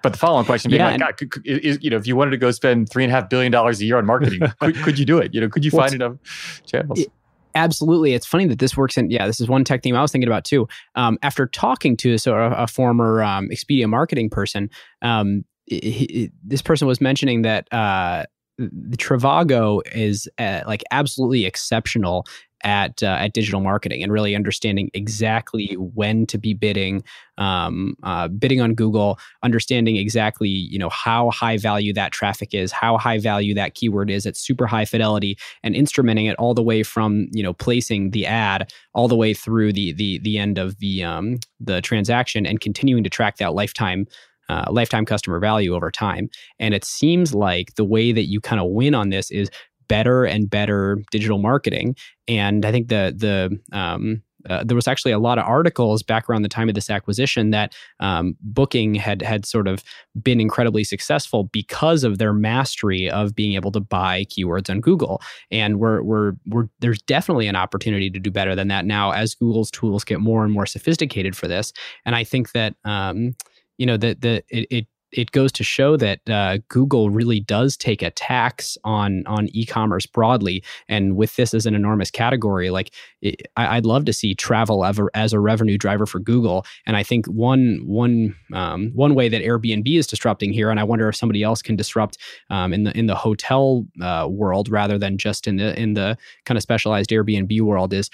[0.04, 2.16] But the follow-on question being Yeah, like, God, could, could, is, you know, if you
[2.16, 4.76] wanted to go spend three and a half billion dollars a year on marketing, could,
[4.84, 5.34] could you do it?
[5.34, 7.00] You know, could you Well, find enough channels?
[7.00, 7.12] it-
[7.56, 8.14] Absolutely.
[8.14, 10.28] It's funny that this works in, yeah, this is one tech theme I was thinking
[10.28, 10.68] about too.
[10.94, 14.70] Um, after talking to so a, a former um, Expedia marketing person,
[15.02, 18.26] um, he- this person was mentioning that uh,
[18.60, 22.26] the Trivago is uh, like absolutely exceptional
[22.64, 27.04] at uh, at digital marketing and really understanding exactly when to be bidding,
[27.38, 32.72] um, uh, bidding on Google, understanding exactly you know how high value that traffic is,
[32.72, 36.64] how high value that keyword is at super high fidelity, and instrumenting it all the
[36.64, 40.58] way from you know placing the ad all the way through the the the end
[40.58, 44.06] of the um, the transaction and continuing to track that lifetime
[44.50, 46.30] uh, lifetime customer value over time.
[46.60, 49.50] And it seems like the way that you kind of win on this is
[49.88, 51.96] better and better digital marketing.
[52.28, 56.30] And I think the the um, uh, there was actually a lot of articles back
[56.30, 59.84] around the time of this acquisition that um, Booking had had sort of
[60.22, 65.22] been incredibly successful because of their mastery of being able to buy keywords on Google.
[65.52, 69.36] And we're we're we're there's definitely an opportunity to do better than that now as
[69.36, 71.74] Google's tools get more and more sophisticated for this.
[72.06, 73.36] And I think that um,
[73.78, 77.78] you know that the it, it it goes to show that uh, Google really does
[77.78, 82.94] take a tax on on e-commerce broadly, and with this as an enormous category, like
[83.22, 86.66] it, I, I'd love to see travel ever as a revenue driver for Google.
[86.86, 90.84] And I think one one um, one way that Airbnb is disrupting here, and I
[90.84, 92.18] wonder if somebody else can disrupt
[92.50, 96.18] um, in the in the hotel uh, world rather than just in the in the
[96.46, 98.10] kind of specialized Airbnb world, is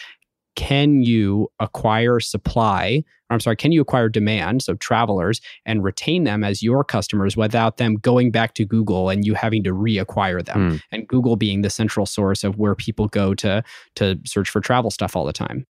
[0.55, 6.43] can you acquire supply I'm sorry, can you acquire demand, so travelers, and retain them
[6.43, 10.71] as your customers without them going back to Google and you having to reacquire them?
[10.71, 10.77] Hmm.
[10.91, 13.63] And Google being the central source of where people go to
[13.95, 15.65] to search for travel stuff all the time.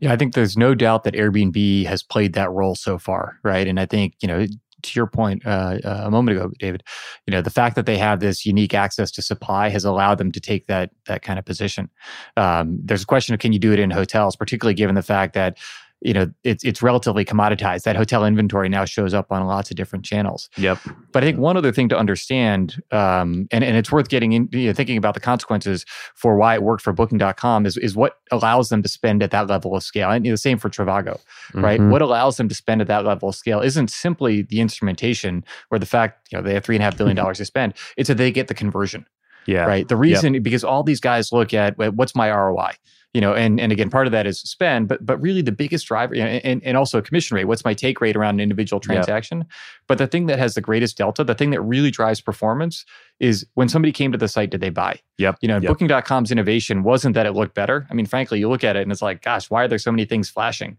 [0.00, 3.66] Yeah, I think there's no doubt that Airbnb has played that role so far, right?
[3.66, 4.46] And I think you know,
[4.84, 6.82] to your point uh, uh, a moment ago, David,
[7.26, 10.32] you know, the fact that they have this unique access to supply has allowed them
[10.32, 11.90] to take that that kind of position.
[12.36, 15.34] Um, there's a question of can you do it in hotels, particularly given the fact
[15.34, 15.58] that
[16.04, 17.82] you know it's it's relatively commoditized.
[17.82, 20.48] That hotel inventory now shows up on lots of different channels.
[20.56, 20.78] Yep.
[21.12, 24.48] But I think one other thing to understand, um, and, and it's worth getting in,
[24.52, 25.84] you know, thinking about the consequences
[26.14, 29.46] for why it worked for Booking.com is, is what allows them to spend at that
[29.48, 30.10] level of scale.
[30.10, 31.18] And you know, the same for Trivago,
[31.54, 31.80] right?
[31.80, 31.90] Mhm.
[31.90, 35.78] What allows them to spend at that level of scale isn't simply the instrumentation or
[35.78, 37.74] the fact, you know, they have three and a half billion dollars to spend.
[37.96, 39.06] It's that they get the conversion
[39.46, 39.64] Yeah.
[39.64, 39.86] right?
[39.88, 42.72] The reason because all these guys look at what's my ROI,
[43.14, 45.86] you know, and and again, part of that is spend, but but really the biggest
[45.86, 47.44] driver, you know, and and also commission rate.
[47.44, 48.82] What's my take rate around an individual Yep.
[48.82, 49.44] transaction?
[49.86, 52.84] But the thing that has the greatest delta, the thing that really drives performance,
[53.20, 54.98] is when somebody came to the site, did they buy?
[55.18, 55.36] Yep.
[55.40, 55.68] You know, Yep.
[55.68, 57.86] Booking.com's innovation wasn't that it looked better.
[57.88, 59.92] I mean, frankly, you look at it and it's like, gosh, why are there so
[59.92, 60.76] many things flashing?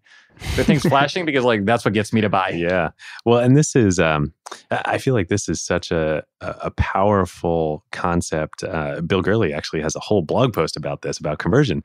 [0.56, 2.50] The thing's flashing because like that's what gets me to buy.
[2.50, 2.92] Yeah.
[3.26, 4.34] Well, and this is, um,
[4.72, 8.64] I feel like this is such a a powerful concept.
[8.64, 11.84] Uh, Bill Gurley actually has a whole blog post about this, about conversion,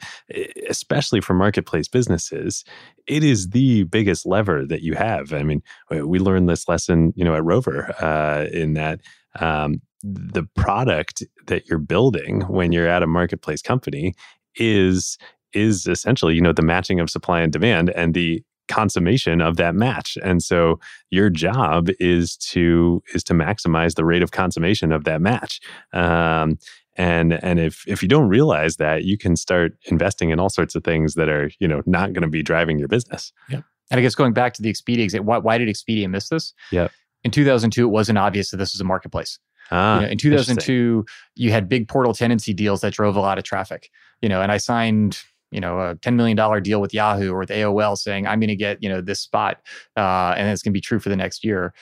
[0.68, 2.64] especially for marketplace businesses.
[3.06, 5.32] It is the biggest lever that you have.
[5.32, 9.00] I mean, we learned this lesson, you know, at Rover, uh, in that
[9.38, 14.14] um, the product that you're building when you're at a marketplace company
[14.56, 15.18] is
[15.52, 19.74] is essentially you know the matching of supply and demand and the consummation of that
[19.74, 20.16] match.
[20.22, 20.78] And so
[21.10, 25.60] your job is to is to maximize the rate of consummation of that match.
[25.92, 26.58] Um,
[26.96, 30.74] and and if if you don't realize that you can start investing in all sorts
[30.74, 33.32] of things that are you know not going to be driving your business.
[33.48, 36.54] Yeah and i guess going back to the expedia why, why did expedia miss this?
[36.70, 36.88] Yeah
[37.24, 39.38] in 2002 it wasn't obvious that this was a marketplace.
[39.70, 41.04] Ah, you know, in 2002,
[41.36, 43.88] you had big portal tenancy deals that drove a lot of traffic.
[44.20, 47.50] You know, and I signed you know a $10 million deal with yahoo or with
[47.50, 49.58] aol saying i'm going to get you know this spot
[49.96, 51.72] uh, and it's going to be true for the next year.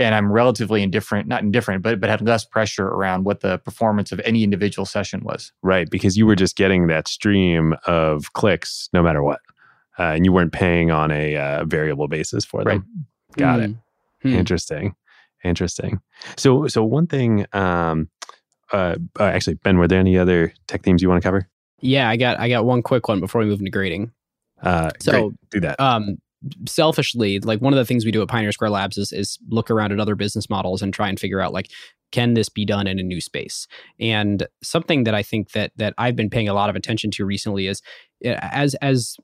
[0.00, 4.12] And i'm relatively indifferent not indifferent but but had less pressure around what the performance
[4.12, 5.52] of any individual session was.
[5.62, 9.40] Right because you were just getting that stream of clicks no matter what
[9.98, 12.68] uh, and you weren't paying on a uh, variable basis for them.
[12.68, 12.82] Right.
[13.36, 13.72] got mm-hmm.
[14.28, 14.38] it hmm.
[14.38, 14.94] interesting.
[15.44, 16.00] Interesting.
[16.36, 18.08] So so one thing um
[18.72, 21.48] uh, uh, actually ben were there any other tech themes you want to cover
[21.80, 24.12] yeah, I got I got one quick one before we move into grading.
[24.62, 25.50] Uh, so great.
[25.50, 25.80] do that.
[25.80, 26.18] Um,
[26.66, 29.70] selfishly, like one of the things we do at Pioneer Square Labs is is look
[29.70, 31.70] around at other business models and try and figure out like
[32.10, 33.66] can this be done in a new space
[34.00, 37.24] and something that i think that that i've been paying a lot of attention to
[37.24, 37.82] recently is
[38.24, 39.16] eh, as as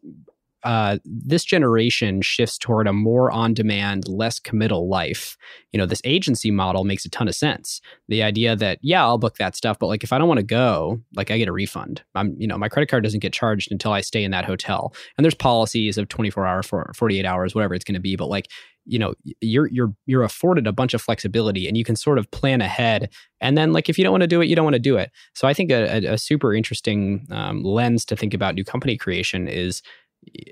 [0.64, 5.36] uh, this generation shifts toward a more on demand, less committal life.
[5.72, 7.80] You know, this agency model makes a ton of sense.
[8.08, 10.44] The idea that, yeah, I'll book that stuff, but like if I don't want to
[10.44, 12.02] go, like I get a refund.
[12.14, 14.94] I'm, you know, my credit card doesn't get charged until I stay in that hotel.
[15.18, 18.16] And there's policies of 24 hours, for 48 hours, whatever it's going to be.
[18.16, 18.48] But like,
[18.86, 22.30] you know you're you're you're afforded a bunch of flexibility and you can sort of
[22.30, 23.08] plan ahead
[23.40, 24.96] and then like if you don't want to do it you don't want to do
[24.96, 28.64] it so i think a, a, a super interesting um, lens to think about new
[28.64, 29.82] company creation is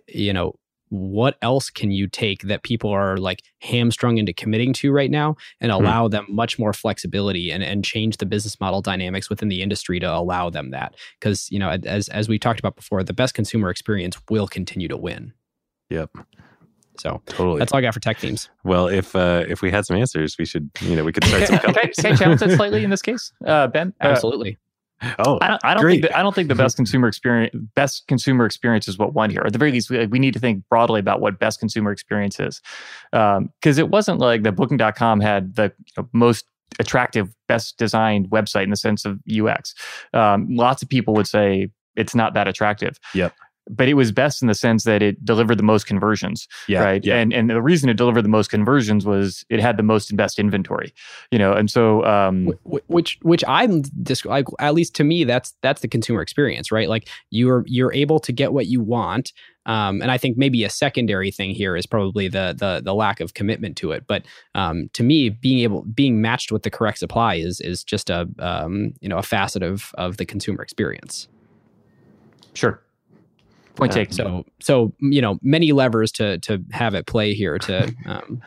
[0.08, 0.54] you know
[0.92, 5.34] what else can you take that people are like hamstrung into committing to right now
[5.58, 5.78] and hmm.
[5.78, 6.10] allow mm.
[6.10, 10.06] them much more flexibility and, and change the business model dynamics within the industry to
[10.06, 13.70] allow them that because you know as as we talked about before the best consumer
[13.70, 15.32] experience will continue to win
[15.88, 16.10] yep
[16.98, 18.50] so totally, that's all I got for tech themes.
[18.64, 21.46] Well, if uh, if we had some answers, we should you know we could start
[21.46, 21.58] some.
[21.60, 23.94] can, I, can I challenge it slightly in this case, uh, Ben?
[24.00, 24.58] Uh, Absolutely.
[25.18, 28.06] Oh, I don't, I don't think the, I don't think the best consumer experience best
[28.08, 29.42] consumer experience is what won here.
[29.44, 32.38] At the very least, we, we need to think broadly about what best consumer experience
[32.40, 32.60] is,
[33.10, 35.72] because um, it wasn't like the Booking.com had the
[36.12, 36.44] most
[36.78, 39.74] attractive, best designed website in the sense of UX.
[40.14, 42.98] Um, lots of people would say it's not that attractive.
[43.14, 43.34] Yep
[43.70, 47.04] but it was best in the sense that it delivered the most conversions yeah, right
[47.04, 47.16] yeah.
[47.16, 50.16] and and the reason it delivered the most conversions was it had the most and
[50.16, 50.92] best inventory
[51.30, 53.82] you know and so um which which i'm
[54.24, 58.18] like at least to me that's that's the consumer experience right like you're you're able
[58.18, 59.32] to get what you want
[59.66, 63.20] um, and I think maybe a secondary thing here is probably the the the lack
[63.20, 64.06] of commitment to it.
[64.06, 68.10] But um, to me, being able being matched with the correct supply is is just
[68.10, 71.28] a um, you know a facet of of the consumer experience.
[72.54, 72.82] Sure.
[73.74, 74.12] Point uh, taken.
[74.12, 77.58] So, so you know, many levers to to have it play here.
[77.58, 78.42] To um,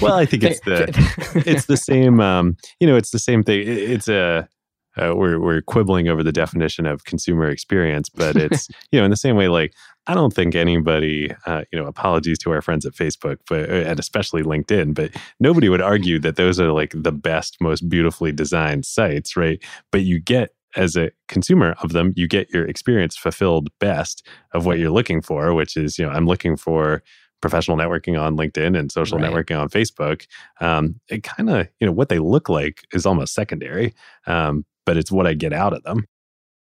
[0.00, 2.20] well, I think it's the it's the same.
[2.20, 3.62] Um, you know, it's the same thing.
[3.66, 4.48] It's a
[4.96, 9.10] uh, we're we're quibbling over the definition of consumer experience, but it's you know in
[9.10, 9.48] the same way.
[9.48, 9.72] Like
[10.06, 13.72] I don't think anybody, uh, you know, apologies to our friends at Facebook, but uh,
[13.72, 15.10] and especially LinkedIn, but
[15.40, 19.62] nobody would argue that those are like the best, most beautifully designed sites, right?
[19.90, 24.66] But you get as a consumer of them, you get your experience fulfilled best of
[24.66, 27.02] what you're looking for, which is, you know, I'm looking for
[27.40, 29.30] professional networking on LinkedIn and social right.
[29.30, 30.26] networking on Facebook.
[30.60, 33.94] Um, it kind of, you know, what they look like is almost secondary,
[34.26, 36.06] um, but it's what I get out of them.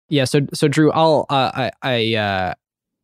[0.10, 0.26] Yeah.
[0.26, 2.54] So, so Drew, I'll, uh, I, I, uh,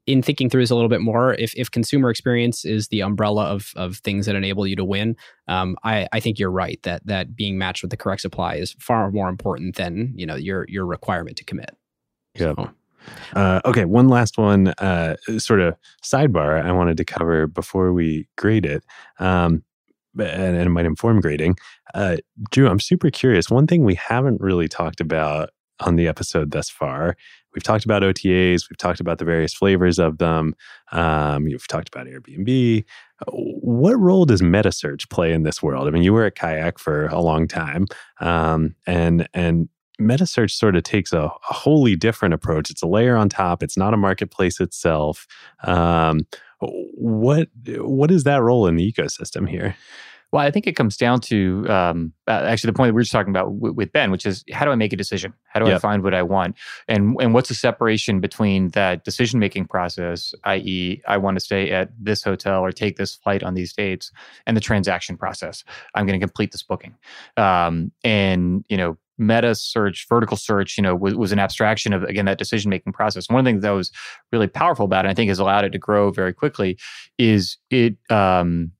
[0.07, 3.45] in thinking through this a little bit more, if if consumer experience is the umbrella
[3.45, 5.15] of of things that enable you to win,
[5.47, 8.75] um, I I think you're right that that being matched with the correct supply is
[8.79, 11.77] far more important than you know your your requirement to commit.
[12.33, 12.53] Yeah.
[12.55, 12.71] So.
[13.35, 18.27] Uh, okay, one last one, uh, sort of sidebar I wanted to cover before we
[18.35, 18.83] grade it.
[19.17, 19.63] Um,
[20.19, 21.57] and, and, it might inform grading.
[21.93, 22.17] Uh,
[22.51, 23.49] Drew, I'm super curious.
[23.49, 27.15] One thing we haven't really talked about on the episode thus far
[27.57, 30.53] we've talked about OTAs, we've talked about the various flavors of them,
[30.91, 32.85] um, we've talked about Airbnb.
[33.31, 35.87] What role does meta search play in this world?
[35.87, 37.87] I mean, you were at Kayak for a long time,
[38.21, 42.69] um, and and meta search sort of takes a, a, wholly different approach.
[42.69, 43.63] It's a layer on top.
[43.63, 45.25] It's not a marketplace itself.
[45.63, 46.27] Um,
[46.59, 49.75] what what is that role in the ecosystem here?
[50.31, 53.13] Well, I think it comes down to um, actually the point that we were just
[53.13, 55.33] talking about w- with Ben, which is how do I make a decision?
[55.45, 55.75] How do Yep.
[55.75, 56.57] I find what I want?
[56.87, 61.71] And and what's the separation between that decision making process, i.e., I want to stay
[61.71, 64.11] at this hotel or take this flight on these dates,
[64.45, 65.63] and the transaction process.
[65.95, 66.95] I'm going to complete this booking.
[67.37, 72.03] Um, and you know, meta search, vertical search, you know, was, was an abstraction of
[72.03, 73.29] again that decision making process.
[73.29, 73.91] One of the things that was
[74.31, 76.77] really powerful about it, I think, has allowed it to grow very quickly,
[77.17, 78.76] is it um, it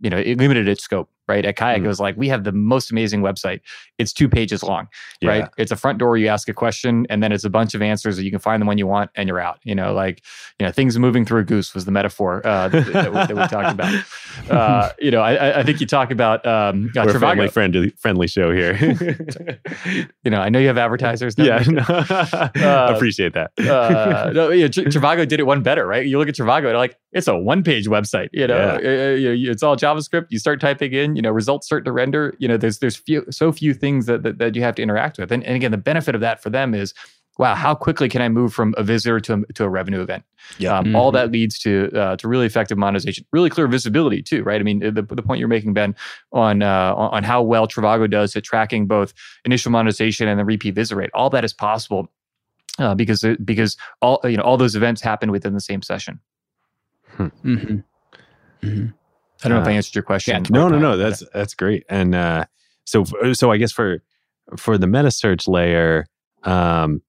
[0.00, 1.10] you know it limited its scope.
[1.28, 1.84] Right at Kayak, Mm.
[1.84, 3.60] it was like we have the most amazing website.
[3.98, 4.86] It's two pages long,
[5.24, 5.48] right?
[5.58, 6.16] It's a front door.
[6.16, 8.62] You ask a question, and then it's a bunch of answers that you can find
[8.62, 9.58] the one you want, and you're out.
[9.64, 10.22] You know, like
[10.60, 13.36] you know, things moving through a goose was the metaphor uh, that, that, we, that
[13.36, 14.04] we talked about.
[14.50, 18.26] Uh, you know, I, I- think you talk about um, uh, We're family friendly friendly
[18.28, 18.76] show here.
[20.24, 21.34] You know, I know you have advertisers.
[21.38, 21.82] yeah, no,
[22.94, 23.50] appreciate that.
[23.58, 26.04] uh, no, yeah, Tr- Trivago did it one better, right?
[26.06, 28.28] You look at Trivago, like it's a one-page website.
[28.32, 30.26] You know, Uh, you- you- it's all JavaScript.
[30.30, 32.34] You start typing in, you know, results start to render.
[32.38, 35.18] You know, there's there's few, so few things that, that that you have to interact
[35.18, 36.94] with, and, and again, the benefit of that for them is,
[37.38, 40.24] wow, how quickly can I move from a visitor to a, to a revenue event?
[40.58, 40.78] Yeah.
[40.78, 44.60] um, all that leads to uh, to really effective monetization, really clear visibility too, right?
[44.60, 45.94] I mean, the, the point you're making, Ben,
[46.32, 49.14] on uh, on on how well Trivago does at tracking both
[49.44, 52.10] initial monetization and the repeat visit rate, all that is possible
[52.78, 56.20] uh, because because all you know all those events happen within the same session.
[57.18, 57.78] Mm-hmm.
[58.62, 58.86] Mm-hmm.
[59.44, 60.44] I don't know if I Uh, answered your question.
[60.44, 60.96] yeah, no, no, no.
[60.96, 61.84] That's that's great.
[61.88, 62.46] And uh,
[62.84, 64.02] so so I guess for
[64.56, 66.06] for the meta search layer,
[66.44, 67.02] um,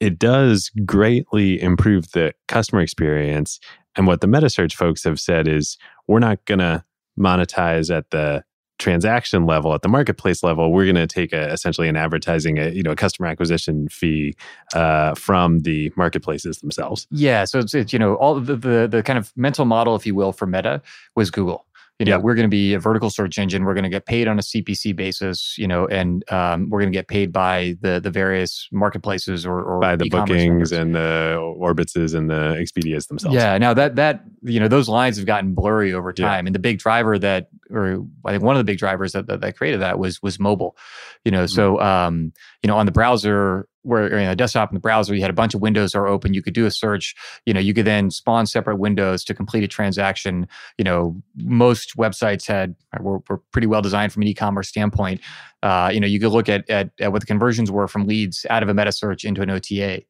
[0.00, 3.60] it does greatly improve the customer experience.
[3.96, 5.76] And what the meta search folks have said is,
[6.08, 6.84] we're not gonna
[7.18, 8.42] monetize at the
[8.82, 12.70] transaction level at the marketplace level we're going to take a, essentially an advertising a,
[12.70, 14.34] you know a customer acquisition fee
[14.74, 19.02] uh, from the marketplaces themselves Yeah, so it's, it's you know all the, the the
[19.02, 20.82] kind of mental model, if you will, for Meta
[21.14, 21.64] was Google.
[21.98, 22.16] You know, Yeah.
[22.24, 23.64] we're going to be a vertical search engine.
[23.64, 25.56] We're going to get paid on a CPC basis.
[25.58, 29.62] You know, and um, we're going to get paid by the the various marketplaces or,
[29.62, 33.56] or by the bookings and the orbitses and the expedias themselves Yeah.
[33.58, 36.26] Now that that you know those lines have gotten blurry over Yeah.
[36.26, 39.26] time, and the big driver that, or I think one of the big drivers that
[39.26, 40.76] that, that created that was was mobile.
[41.24, 44.80] You know, so um, you know on the browser where you know, desktop in the
[44.80, 46.34] browser, you had a bunch of windows are open.
[46.34, 47.14] You could do a search.
[47.46, 50.46] You know, you could then spawn separate windows to complete a transaction.
[50.78, 55.20] You know, most websites had were, were pretty well designed from an e-commerce standpoint.
[55.62, 58.44] Uh, you know, you could look at, at at what the conversions were from leads
[58.50, 60.02] out of a meta search into an OTA.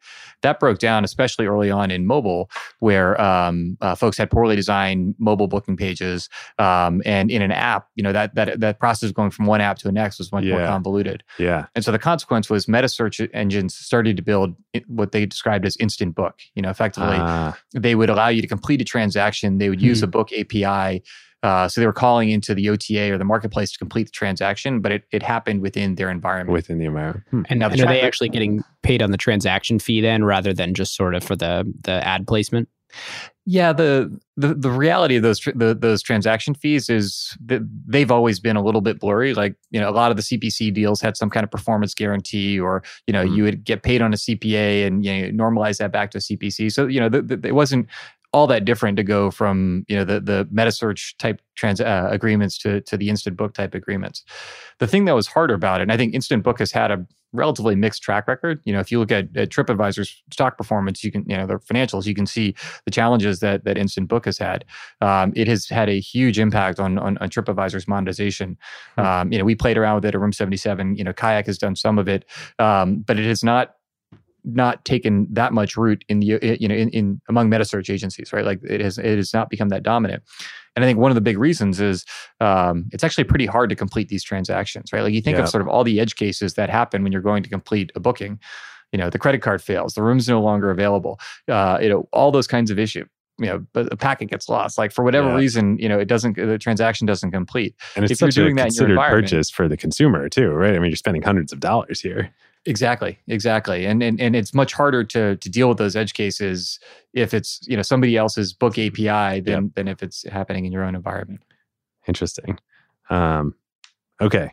[0.42, 2.50] That broke down, especially early on in mobile,
[2.80, 6.28] where um, uh, folks had poorly designed mobile booking pages,
[6.58, 9.60] um, and in an app, you know that that that process of going from one
[9.60, 11.22] app to the next was much more convoluted.
[11.38, 14.56] yeah And so the consequence was meta search engines started to build
[14.88, 16.40] what they described as instant book.
[16.54, 19.58] You know, effectively, Ah, they would allow you to complete a transaction.
[19.58, 20.04] They would use Hmm.
[20.04, 21.02] a book API.
[21.42, 24.80] Uh, so they were calling into the OTA or the marketplace to complete the transaction,
[24.80, 26.52] but it, it happened within their environment.
[26.52, 27.42] within the environment Hmm.
[27.48, 30.52] And, Now, the and are they actually getting paid on the transaction fee then, rather
[30.52, 32.68] than just sort of for the the ad placement?
[33.44, 38.10] Yeah, the the the reality of those tr- the, those transaction fees is that they've
[38.10, 39.34] always been a little bit blurry.
[39.34, 42.60] Like you know, a lot of the CPC deals had some kind of performance guarantee,
[42.60, 43.36] or you know, Mhm.
[43.36, 46.20] you would get paid on a CPA and you know, normalize that back to a
[46.20, 46.70] CPC.
[46.70, 47.88] So you know, the, the, it wasn't
[48.32, 52.08] all that different to go from you know the the meta search type trans uh,
[52.10, 54.24] agreements to to the instant book type agreements.
[54.78, 57.06] The thing that was harder about it, and I think instant book has had a
[57.34, 58.60] relatively mixed track record.
[58.64, 61.58] You know, if you look at, at TripAdvisor's stock performance, you can you know their
[61.58, 62.54] financials, you can see
[62.84, 64.64] the challenges that that instant book has had.
[65.00, 68.56] Um, it has had a huge impact on on, on TripAdvisor's monetization.
[68.96, 69.04] Hmm.
[69.04, 70.96] Um, you know, we played around with it at Room Seventy Seven.
[70.96, 72.24] You know, Kayak has done some of it,
[72.58, 73.74] um, but it has not
[74.44, 76.26] not taken that much root in the
[76.60, 78.44] you know in, in among meta search agencies right?
[78.44, 80.22] Like it has it has not become that dominant.
[80.74, 82.04] And i think one of the big reasons is
[82.40, 85.02] um, it's actually pretty hard to complete these transactions right?
[85.02, 85.44] Like you think Yeah.
[85.44, 88.00] of sort of all the edge cases that happen when you're going to complete a
[88.00, 88.38] booking.
[88.92, 91.18] You know the credit card fails the room's no longer available
[91.48, 93.06] uh, you know all those kinds of issues
[93.38, 94.76] you know but a packet gets lost.
[94.76, 95.36] Like for whatever Yeah.
[95.36, 97.74] reason you know it doesn't the transaction doesn't complete.
[97.96, 99.76] And it's if you're such a doing that in your considered environment- purchase for the
[99.76, 100.74] consumer too right?
[100.74, 102.30] I mean you're spending hundreds of dollars here
[102.64, 106.78] Exactly, exactly, and and and it's much harder to to deal with those edge cases
[107.12, 110.84] if it's you know somebody else's book API than than if it's happening in your
[110.84, 111.42] own environment.
[112.06, 112.58] Interesting.
[113.10, 113.54] Um,
[114.20, 114.52] okay.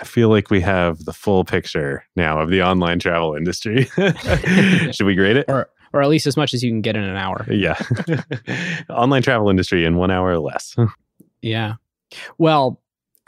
[0.00, 3.84] I feel like we have the full picture now of the online travel industry.
[4.92, 5.44] Should we grade it?
[5.48, 7.46] Or or at least as much as you can get in an hour.
[7.50, 7.78] Yeah.
[8.90, 10.76] online travel industry in one hour or less.
[11.42, 11.76] Yeah.
[12.36, 12.79] Well,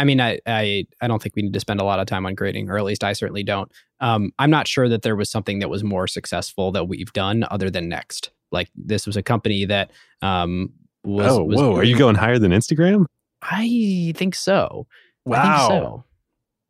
[0.03, 2.27] I mean, I, I I don't think we need to spend a lot of time
[2.27, 3.71] on grading, or at least I certainly don't.
[4.01, 7.45] Um, I'm not sure that there was something that was more successful that we've done
[7.53, 8.33] other than Next.
[8.51, 10.73] Like this was a company that um,
[11.05, 11.31] was.
[11.31, 11.77] oh, was whoa!
[11.77, 13.07] Are you going higher than Instagram?
[13.43, 14.89] I think so.
[15.25, 15.69] I Wow.
[15.69, 16.05] think so.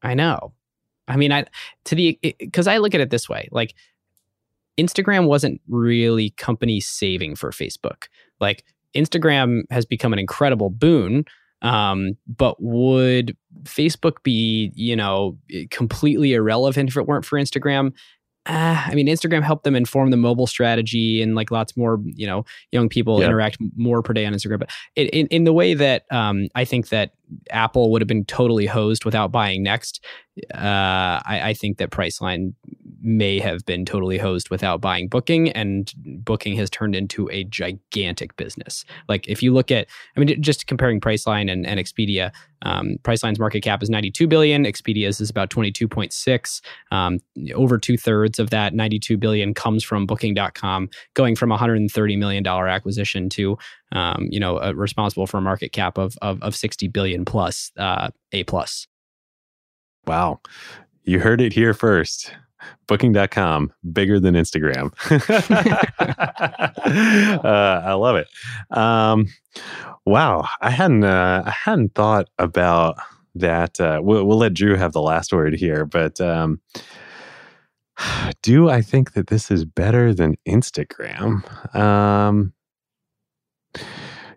[0.02, 0.52] I know.
[1.08, 1.46] I mean, I
[1.86, 3.72] to the because I look at it this way: like
[4.78, 8.08] Instagram wasn't really company saving for Facebook.
[8.40, 8.62] Like
[8.94, 11.24] Instagram has become an incredible boon.
[11.62, 15.38] Um, but would Facebook be, you know,
[15.70, 17.92] completely irrelevant if it weren't for Instagram?
[18.44, 22.26] Uh, I mean, Instagram helped them inform the mobile strategy, and like lots more, you
[22.26, 23.26] know, young people Yeah.
[23.26, 24.58] interact more per day on Instagram.
[24.58, 27.12] But in, in, in the way that um, I think that
[27.50, 30.04] Apple would have been totally hosed without buying Next,
[30.54, 32.54] uh, I, I think that Priceline
[33.02, 35.92] may have been totally hosed without buying Booking, and
[36.24, 38.84] Booking has turned into a gigantic business.
[39.08, 42.32] Like if you look at, I mean, just comparing Priceline and, and Expedia,
[42.62, 46.60] um, Priceline's market cap is 92 billion, Expedia's is about 22.6.
[46.92, 47.18] Um,
[47.54, 52.42] over two thirds of that 92 billion comes from Booking.com, going from a 130 million
[52.42, 53.58] dollar acquisition to,
[53.92, 57.70] um, you know, uh, responsible for a market cap of of, of 60 billion plus,
[57.76, 58.86] uh, a plus.
[60.06, 60.40] Wow.
[61.04, 62.32] You heard it here first.
[62.86, 64.92] Booking.com, bigger than Instagram.
[67.44, 68.28] uh, I love it.
[68.70, 69.26] Um,
[70.06, 70.46] wow.
[70.60, 72.98] I hadn't, uh, I hadn't thought about
[73.34, 73.80] that.
[73.80, 76.60] Uh, we'll, we'll let Drew have the last word here, but um,
[78.42, 81.42] do I think that this is better than Instagram?
[81.74, 82.52] Um,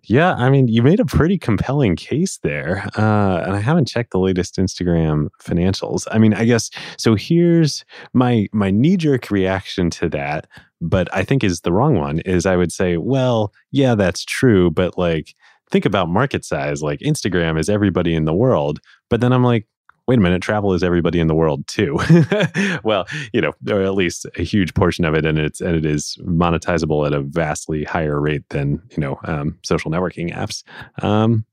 [0.03, 2.87] yeah, I mean, you made a pretty compelling case there.
[2.97, 6.05] Uh, and I haven't checked the latest Instagram financials.
[6.11, 7.83] I mean, I guess so here's
[8.13, 10.47] my my knee-jerk reaction to that,
[10.81, 14.69] but I think is the wrong one, is I would say, well, yeah, that's true,
[14.69, 15.35] but like
[15.71, 16.81] think about market size.
[16.83, 18.79] Like Instagram is everybody in the world.
[19.09, 19.67] But then I'm like,
[20.07, 21.99] wait a minute, travel is everybody in the world too.
[22.83, 25.85] well, you know, or at least a huge portion of it, and it's and it
[25.85, 30.63] is monetizable at a vastly higher rate than you know um, social networking apps.
[31.03, 31.45] Um,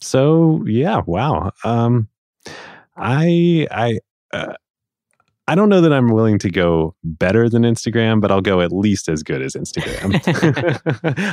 [0.00, 1.52] so yeah, wow.
[1.64, 2.08] Um,
[2.96, 3.98] I I.
[4.32, 4.54] Uh,
[5.48, 8.72] I don't know that I'm willing to go better than Instagram, but I'll go at
[8.72, 10.12] least as good as Instagram.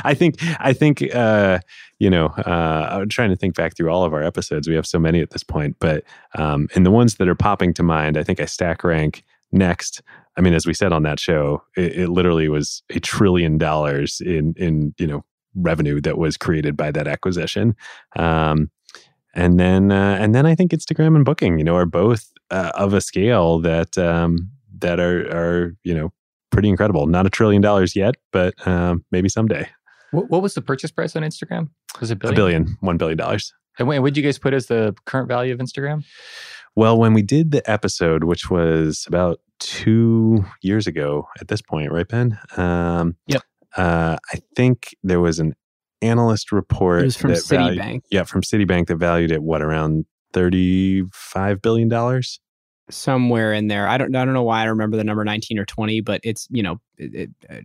[0.04, 1.58] I think I think uh,
[1.98, 4.68] you know uh, I'm trying to think back through all of our episodes.
[4.68, 6.04] We have so many at this point, but
[6.36, 10.00] um, in the ones that are popping to mind, I think I stack rank next.
[10.36, 14.20] I mean, as we said on that show, it, it literally was a trillion dollars
[14.20, 15.24] in in you know
[15.56, 17.74] revenue that was created by that acquisition.
[18.16, 18.70] Um,
[19.34, 22.72] and then uh, and then I think Instagram and Booking, you know, are both uh,
[22.74, 26.12] of a scale that um, that are are you know
[26.50, 27.06] pretty incredible.
[27.06, 29.68] Not a trillion dollars yet, but um, maybe someday.
[30.12, 31.70] What, what was the purchase price on Instagram?
[32.00, 33.52] Was it A billion, one billion dollars.
[33.78, 36.04] And what did you guys put as the current value of Instagram?
[36.76, 41.90] Well, when we did the episode, which was about two years ago at this point,
[41.90, 42.38] right, Ben?
[42.56, 43.42] Um, Yep.
[43.76, 45.54] Uh, I think there was an
[46.04, 47.02] analyst report.
[47.02, 48.02] It was from that valued- Citibank.
[48.10, 52.40] yeah, from Citibank that valued it what around thirty-five billion dollars.
[52.90, 53.88] somewhere in there.
[53.88, 56.46] I don't I don't know why I remember the number 19 or 20, but it's,
[56.50, 57.60] you know, it, it, uh,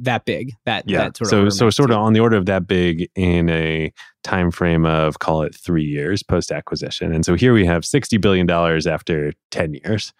[0.00, 0.52] that big.
[0.64, 3.10] That Yeah, that sort so of so sort of on the order of that big
[3.14, 3.92] in a
[4.24, 8.16] time frame of call it three years post acquisition, and so here we have sixty
[8.16, 10.12] billion dollars after ten years.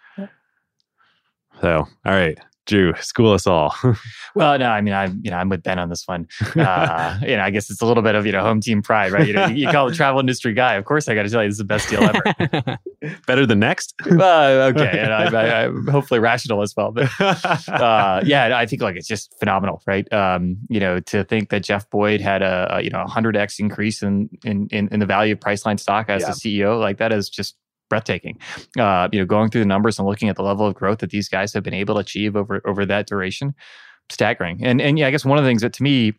[1.61, 3.75] So, all right, Drew, school us all.
[4.35, 6.27] Well, no, I mean, I'm you know I'm with Ben on this one.
[6.57, 9.13] Uh, you know, I guess it's a little bit of you know home team pride,
[9.13, 9.27] right?
[9.27, 10.77] You know, you, you call the travel industry guy.
[10.77, 12.79] Of course, I got to tell you, this is the best deal ever.
[13.27, 13.95] Better than next.
[14.11, 16.93] well, okay, and I, I'm hopefully rational as well.
[16.93, 20.11] But uh, yeah, I think like it's just phenomenal, right?
[20.11, 24.03] Um, you know, to think that Jeff Boyd had a, a you know 100x increase
[24.03, 26.29] in in in, in the value of Priceline stock as Yeah.
[26.29, 27.57] the CEO, like that is just
[27.93, 28.39] breathtaking.
[28.79, 31.11] Uh, you know, going through the numbers and looking at the level of growth that
[31.11, 33.55] these guys have been able to achieve over over that duration,
[34.09, 34.65] staggering.
[34.65, 36.15] And and yeah, I guess one of the things that to me,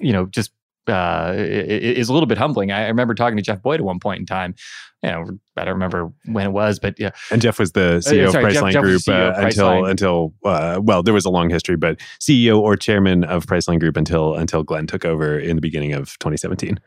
[0.00, 0.50] you know, just
[0.88, 2.72] uh, is a little bit humbling.
[2.72, 4.56] I remember talking to Jeff Boyd at one point in time.
[5.04, 5.24] You know,
[5.56, 8.44] I don't remember when it was, but yeah, And Jeff was the CEO Uh, sorry,
[8.46, 9.90] of Priceline Jeff Group CEO uh, of until Priceline.
[9.90, 13.96] until uh, well, there was a long history, but CEO or chairman of Priceline Group
[13.96, 16.80] until until Glenn took over in the beginning of 2017.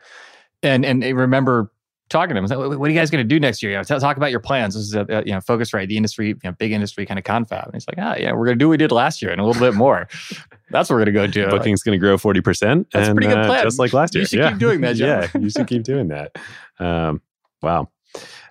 [0.62, 1.72] and and I remember
[2.12, 2.44] talking to him.
[2.44, 3.72] I was like, what are you guys going to do next year?
[3.72, 4.74] You know, talk about your plans.
[4.74, 7.18] This is a, a, you know focus right, the industry, you know, big industry kind
[7.18, 7.64] of confab.
[7.64, 9.40] And he's like, ah, yeah, we're going to do what we did last year and
[9.40, 10.08] a little bit more.
[10.70, 11.50] That's what we're going to go do.
[11.50, 14.14] Booking's going to grow 40 percent, That's a and pretty good uh, just like last
[14.14, 14.22] year.
[14.22, 14.50] You should yeah.
[14.50, 16.36] keep doing that, yeah, you should keep doing that.
[16.78, 17.20] Um,
[17.60, 17.88] wow.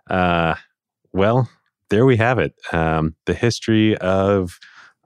[0.09, 0.55] Uh,
[1.13, 1.49] well,
[1.89, 2.53] there we have it.
[2.71, 4.59] Um, the history of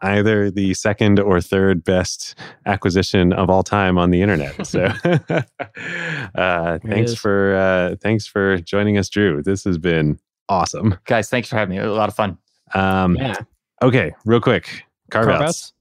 [0.06, 4.56] either the second or third best acquisition of all time on the internet.
[4.65, 4.86] So,
[6.36, 9.41] uh, thanks for uh, thanks for joining us, Drew.
[9.44, 10.19] This has been
[10.49, 10.98] awesome.
[11.06, 11.82] Guys, thanks for having me.
[11.82, 12.38] A lot of fun.
[12.73, 13.36] Um, yeah.
[13.82, 15.38] Okay, real quick, carve outs.
[15.38, 15.73] Carve-outs?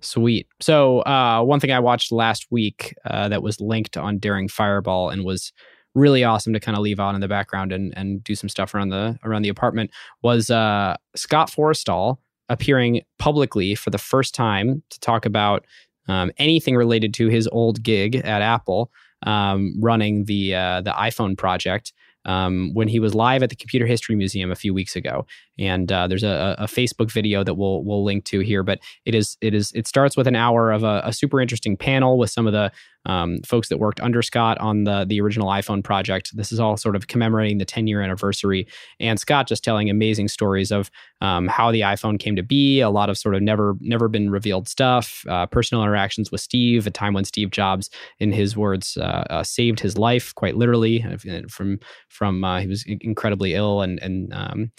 [0.00, 0.46] Sweet.
[0.60, 5.10] So, uh, one thing I watched last week uh, that was linked on Daring Fireball
[5.10, 5.52] and was
[5.94, 8.74] really awesome to kind of leave on in the background and, and do some stuff
[8.74, 9.90] around the around the apartment
[10.22, 12.18] was uh, Scott Forstall
[12.50, 15.64] appearing publicly for the first time to talk about
[16.08, 18.90] um, anything related to his old gig at Apple,
[19.22, 21.92] um, running the uh, the iPhone project.
[22.26, 25.24] Um, when he was live at the Computer History Museum a few weeks ago,
[25.58, 28.62] and uh, there's a, a, Facebook video that we'll we'll link to here.
[28.62, 31.78] But it is it is it starts with an hour of a, a super interesting
[31.78, 32.72] panel with some of the
[33.06, 36.36] um, folks that worked under Scott on the the original iPhone project.
[36.36, 38.66] This is all sort of commemorating the 10 year anniversary,
[38.98, 40.90] and Scott just telling amazing stories of
[41.20, 42.80] um, how the iPhone came to be.
[42.80, 46.86] A lot of sort of never never been revealed stuff, uh, personal interactions with Steve,
[46.86, 51.04] a time when Steve Jobs, in his words, uh, uh, saved his life quite literally
[51.48, 51.78] from
[52.08, 54.72] from uh, he was incredibly ill and and um,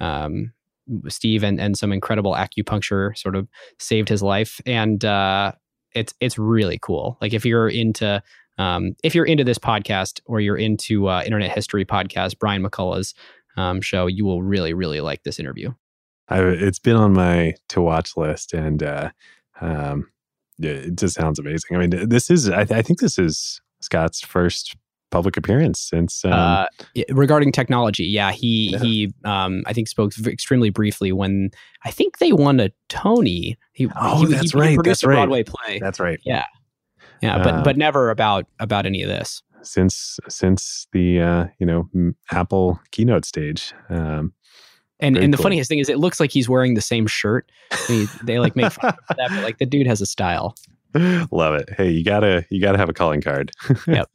[0.00, 0.52] um,
[1.08, 3.48] Steve and, and some incredible acupuncture sort of
[3.78, 4.60] saved his life.
[4.66, 5.52] And uh,
[5.94, 7.18] it's it's really cool.
[7.20, 8.22] Like if you're into
[8.58, 13.14] um, if you're into this podcast or you're into uh, internet history podcast, Brian McCullough's
[13.56, 15.72] um, show, you will really really like this interview.
[16.28, 19.10] I, it's been on my to watch list, and uh,
[19.60, 20.10] um,
[20.58, 21.76] it just sounds amazing.
[21.76, 24.76] I mean, this is I, th- I think this is Scott's first
[25.10, 26.66] public appearance since um, uh,
[27.10, 28.04] regarding technology.
[28.04, 28.78] Yeah, he yeah.
[28.78, 31.50] he um, I think spoke extremely briefly when
[31.84, 33.58] I think they won a Tony.
[33.72, 34.78] He, oh, he, that's he, right.
[34.82, 35.16] That's a right.
[35.16, 35.78] Broadway play.
[35.78, 36.20] That's right.
[36.24, 36.44] Yeah,
[37.22, 41.66] yeah, but uh, but never about about any of this since since the uh, you
[41.66, 41.88] know
[42.30, 43.72] Apple keynote stage.
[43.88, 44.32] Um,
[44.98, 45.44] and and the cool.
[45.44, 47.50] funniest thing is, it looks like he's wearing the same shirt.
[47.86, 50.54] He, they like make fun of that, but like the dude has a style.
[51.30, 51.70] Love it.
[51.76, 53.52] Hey, you gotta you gotta have a calling card.
[53.86, 54.10] Yep.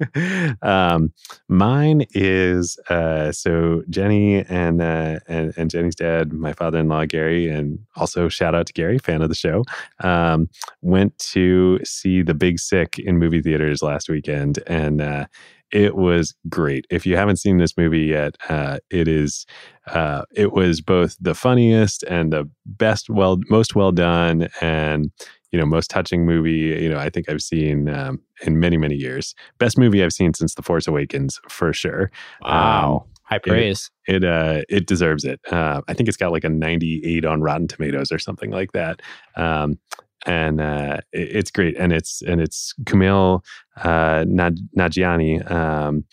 [0.61, 1.13] um,
[1.47, 7.79] mine is uh, so Jenny and, uh, and and Jenny's dad, my father-in-law Gary, and
[7.95, 9.63] also shout out to Gary, fan of the show.
[10.03, 10.49] Um,
[10.81, 15.25] went to see The Big Sick in movie theaters last weekend, and uh,
[15.71, 16.85] it was great.
[16.89, 19.45] If you haven't seen this movie yet, uh, it is
[19.87, 25.11] uh, it was both the funniest and the best, well, most well done, and
[25.55, 28.95] you know most touching movie you know i think i've seen um, in many many
[28.95, 29.33] years.
[29.57, 32.11] Best movie i've seen since the force awakens for sure.
[32.41, 33.05] Wow.
[33.05, 33.89] Um, high praise.
[34.05, 35.39] it it, uh, it deserves it.
[35.49, 39.01] Uh, i think it's got like a 98 on rotten tomatoes or something like that.
[39.37, 39.79] Um,
[40.25, 41.77] and uh, it, it's great.
[41.77, 43.45] And it's and it's Kumail
[43.77, 46.03] uh, Nanjiani um,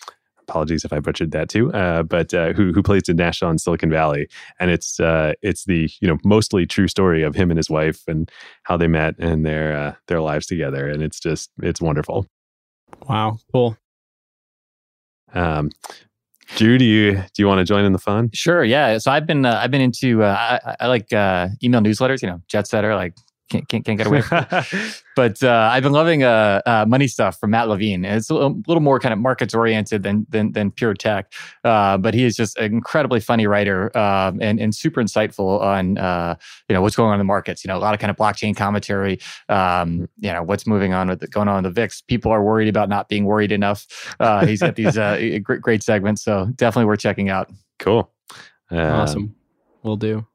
[0.49, 3.91] apologies if I butchered that too, uh, but uh, who who plays Dinesh on Silicon
[3.91, 4.29] Valley,
[4.61, 8.03] and it's uh, it's the you know mostly true story of him and his wife
[8.07, 8.31] and
[8.65, 12.27] how they met and their uh, their lives together, and it's just it's wonderful.
[13.09, 13.77] Wow, cool.
[15.35, 15.71] Um,
[16.57, 18.31] Drew, do you do you want to join in the fun?
[18.35, 18.99] Sure, yeah.
[18.99, 22.29] So I've been uh, I've been into uh, I, I, like uh, email newsletters, you
[22.29, 23.15] know, Jetsetter, like
[23.51, 25.03] can't, can't, can't get away from it.
[25.17, 28.05] but uh, I've been loving uh, uh, money stuff from Matt Levine.
[28.05, 31.33] It's a little, little more kind of markets oriented than, than, than pure tech.
[31.63, 35.99] Uh, but he is just an incredibly funny writer um, and, and super insightful on
[35.99, 36.35] uh,
[36.69, 37.65] you know what's going on in the markets.
[37.65, 39.21] You know, a lot of kind of blockchain commentary.
[39.49, 42.01] Um, you know, what's moving on with the, going on in the VIX.
[42.03, 43.87] People are worried about not being worried enough.
[44.19, 44.95] Uh, he's got these
[45.43, 46.23] great, great segments.
[46.23, 47.51] So definitely worth checking out.
[47.79, 48.11] Cool.
[48.71, 49.35] awesome.
[49.83, 50.27] We'll do.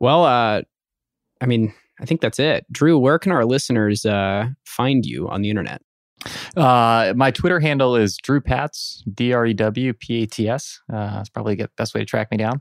[0.00, 0.62] Well, uh,
[1.40, 2.66] I mean, I think that's it.
[2.70, 5.82] Drew, where can our listeners uh, find you on the internet?
[6.56, 10.80] Uh, my Twitter handle is Drew Pats, D R E W P A T S.
[10.92, 12.60] Uh, that's probably the best way to track me down.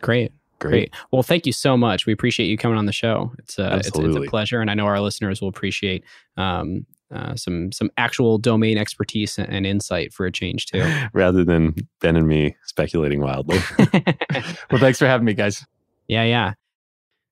[0.00, 0.32] Great.
[0.60, 0.70] Great.
[0.70, 0.94] Great.
[1.12, 2.06] Well, thank you so much.
[2.06, 3.32] We appreciate you coming on the show.
[3.38, 4.60] It's a, it's, it's, a pleasure.
[4.60, 6.04] And I know our listeners will appreciate
[6.36, 10.84] um, uh, some some actual domain expertise and, and, insight for a change too.
[11.12, 13.58] Rather than Ben and me speculating wildly.
[14.70, 15.64] well, thanks for having me, guys.
[16.08, 16.54] Yeah, yeah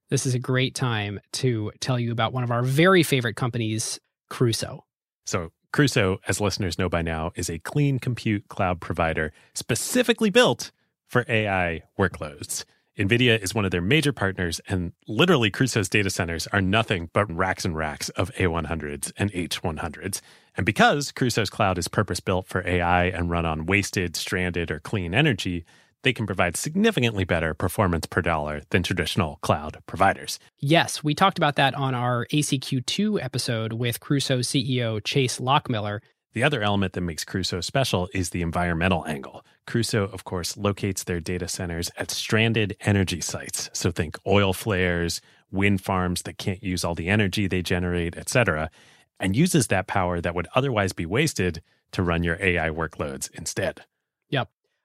[0.08, 3.98] this is a great time to tell you about one of our very favorite companies,
[4.30, 4.84] Crusoe.
[5.24, 10.70] So, Crusoe, as listeners know by now, is a clean compute cloud provider specifically built
[11.06, 12.64] for AI workloads.
[12.98, 17.30] NVIDIA is one of their major partners, and literally Crusoe's data centers are nothing but
[17.30, 20.22] racks and racks of A100s and H100s.
[20.56, 24.80] And because Crusoe's cloud is purpose built for AI and run on wasted, stranded, or
[24.80, 25.66] clean energy,
[26.06, 30.38] they can provide significantly better performance per dollar than traditional cloud providers.
[30.60, 35.98] Yes, we talked about that on our ACQ2 episode with Crusoe CEO Chase Lochmiller.
[36.32, 39.44] The other element that makes Crusoe special is the environmental angle.
[39.66, 43.68] Crusoe, of course, locates their data centers at stranded energy sites.
[43.72, 45.20] So think oil flares,
[45.50, 48.70] wind farms that can't use all the energy they generate, etc.,
[49.18, 53.82] and uses that power that would otherwise be wasted to run your AI workloads instead.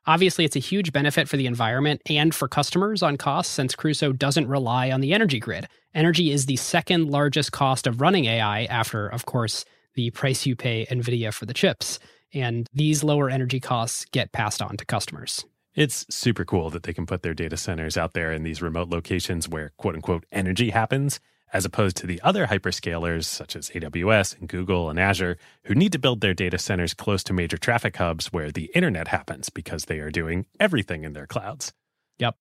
[0.07, 4.13] Obviously, it's a huge benefit for the environment and for customers on costs since Crusoe
[4.13, 5.67] doesn't rely on the energy grid.
[5.93, 9.63] Energy is the second largest cost of running AI after, of course,
[9.93, 11.99] the price you pay NVIDIA for the chips.
[12.33, 15.45] And these lower energy costs get passed on to customers.
[15.75, 18.89] It's super cool that they can put their data centers out there in these remote
[18.89, 21.19] locations where quote unquote energy happens,
[21.53, 25.91] as opposed to the other hyperscalers such as AWS and Google and Azure, who need
[25.91, 29.85] to build their data centers close to major traffic hubs where the internet happens because
[29.85, 31.73] they are doing everything in their clouds.
[32.19, 32.35] Yep.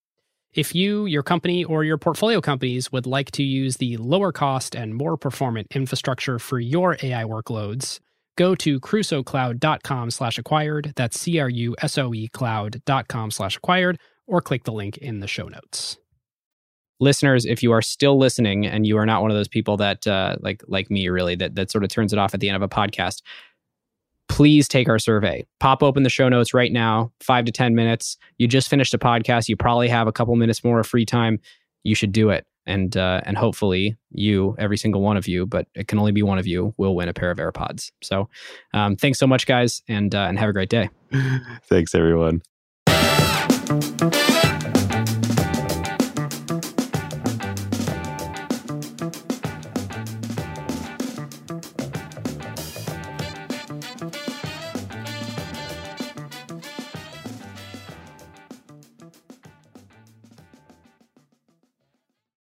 [0.53, 4.75] If you, your company, or your portfolio companies would like to use the lower cost
[4.75, 8.01] and more performant infrastructure for your AI workloads,
[8.37, 10.93] go to crusoecloud.com slash acquired.
[10.97, 15.99] That's C-R-U-S-O-E cloud.com slash acquired, or click the link in the show notes.
[17.01, 20.07] Listeners, if you are still listening and you are not one of those people that
[20.07, 22.57] uh, like like me really that that sort of turns it off at the end
[22.57, 23.23] of a podcast,
[24.31, 25.45] please take our survey.
[25.59, 28.17] Pop open the show notes right now, five to 10 minutes.
[28.39, 29.49] You just finished a podcast.
[29.49, 31.41] You probably have a couple minutes more of free time.
[31.83, 32.47] You should do it.
[32.65, 36.23] And, uh, and hopefully you, every single one of you, but it can only be
[36.23, 37.91] one of you, will win a pair of AirPods.
[38.03, 38.29] So
[38.73, 40.91] um, thanks so much, guys, and, uh, and have a great day.
[41.65, 42.43] Thanks, everyone.